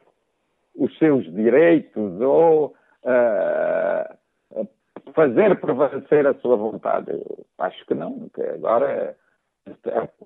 os 0.76 0.98
seus 0.98 1.26
direitos 1.34 2.22
ou 2.22 2.74
uh, 3.04 4.68
fazer 5.14 5.60
prevalecer 5.60 6.26
a 6.26 6.34
sua 6.36 6.56
vontade. 6.56 7.12
Eu 7.12 7.46
acho 7.58 7.86
que 7.86 7.94
não, 7.94 8.30
que 8.30 8.42
agora 8.42 8.90
é, 8.90 9.16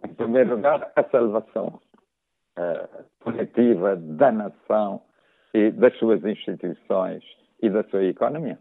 em 0.05 0.13
primeiro 0.13 0.55
lugar, 0.55 0.91
a 0.95 1.03
salvação 1.03 1.79
uh, 2.57 3.03
coletiva 3.19 3.95
da 3.95 4.31
nação 4.31 5.01
e 5.53 5.71
das 5.71 5.97
suas 5.97 6.23
instituições 6.23 7.23
e 7.61 7.69
da 7.69 7.83
sua 7.83 8.03
economia. 8.03 8.59